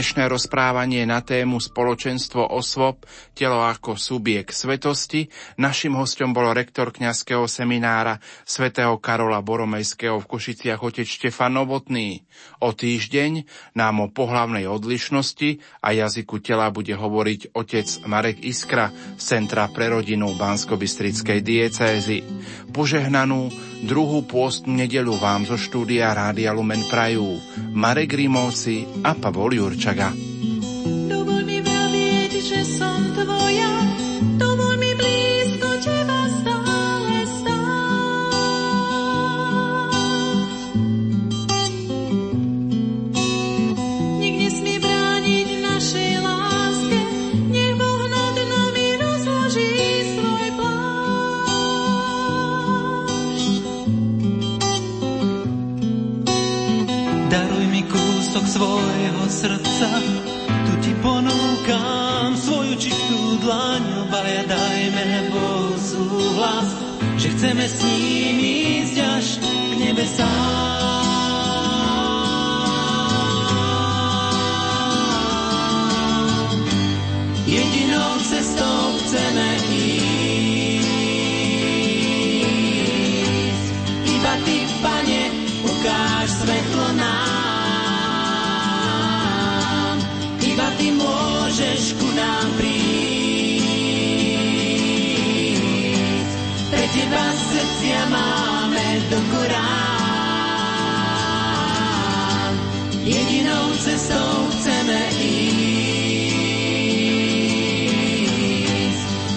Dnešné 0.00 0.32
rozprávanie 0.32 1.04
na 1.04 1.20
tému 1.20 1.60
spoločenstvo 1.60 2.56
osôb, 2.56 3.04
telo 3.36 3.60
ako 3.60 4.00
subjekt 4.00 4.56
svetosti. 4.56 5.28
Našim 5.60 5.92
hostom 5.92 6.32
bol 6.32 6.56
rektor 6.56 6.88
kňazského 6.88 7.44
seminára 7.44 8.16
svätého 8.48 8.96
Karola 8.96 9.44
Boromejského 9.44 10.16
v 10.16 10.24
Košiciach 10.24 10.80
otec 10.80 11.04
Štefan 11.04 11.52
Novotný. 11.52 12.24
O 12.64 12.72
týždeň 12.72 13.44
nám 13.76 14.00
o 14.00 14.08
pohlavnej 14.08 14.72
odlišnosti 14.72 15.60
a 15.84 15.92
jazyku 15.92 16.40
tela 16.40 16.72
bude 16.72 16.96
hovoriť 16.96 17.52
otec 17.52 18.00
Marek 18.08 18.40
Iskra 18.40 18.88
z 19.20 19.20
Centra 19.20 19.68
pre 19.68 19.92
rodinu 19.92 20.32
Bansko-Bystrickej 20.32 21.44
diecézy. 21.44 22.24
Požehnanú 22.72 23.52
druhú 23.84 24.24
pôstnu 24.24 24.80
nedelu 24.80 25.12
vám 25.20 25.44
zo 25.44 25.60
štúdia 25.60 26.16
Rádia 26.16 26.56
Lumen 26.56 26.88
Prajú 26.88 27.36
Marek 27.76 28.16
Rimovci 28.16 29.04
a 29.04 29.12
Pavol 29.12 29.60
Jurč. 29.60 29.89
chegar. 29.90 30.29
Korán. 99.28 100.90
Jedinou 103.04 103.76
cestou 103.84 104.48
chceme 104.56 105.00
ísť. 105.20 105.40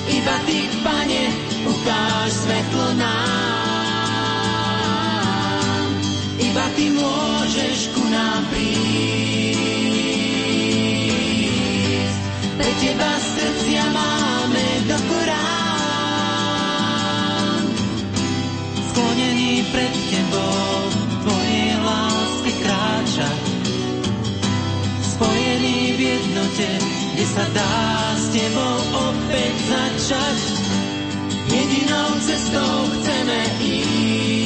Iba 0.08 0.38
Ty, 0.48 0.60
Pane, 0.84 1.24
ukáž 1.68 2.32
svetlo 2.32 2.94
nám. 2.96 3.44
Iba 6.40 6.66
Ty 6.80 6.86
môžeš 6.96 7.92
ku 7.92 8.04
nám 8.08 8.48
prísť. 8.52 9.04
teba 12.84 13.16
sa 27.34 27.46
dá 27.50 27.74
s 28.14 28.26
tebou 28.30 28.78
opäť 28.94 29.54
začať. 29.66 30.38
Jedinou 31.50 32.10
cestou 32.22 32.74
chceme 32.94 33.40
ísť. 33.58 34.43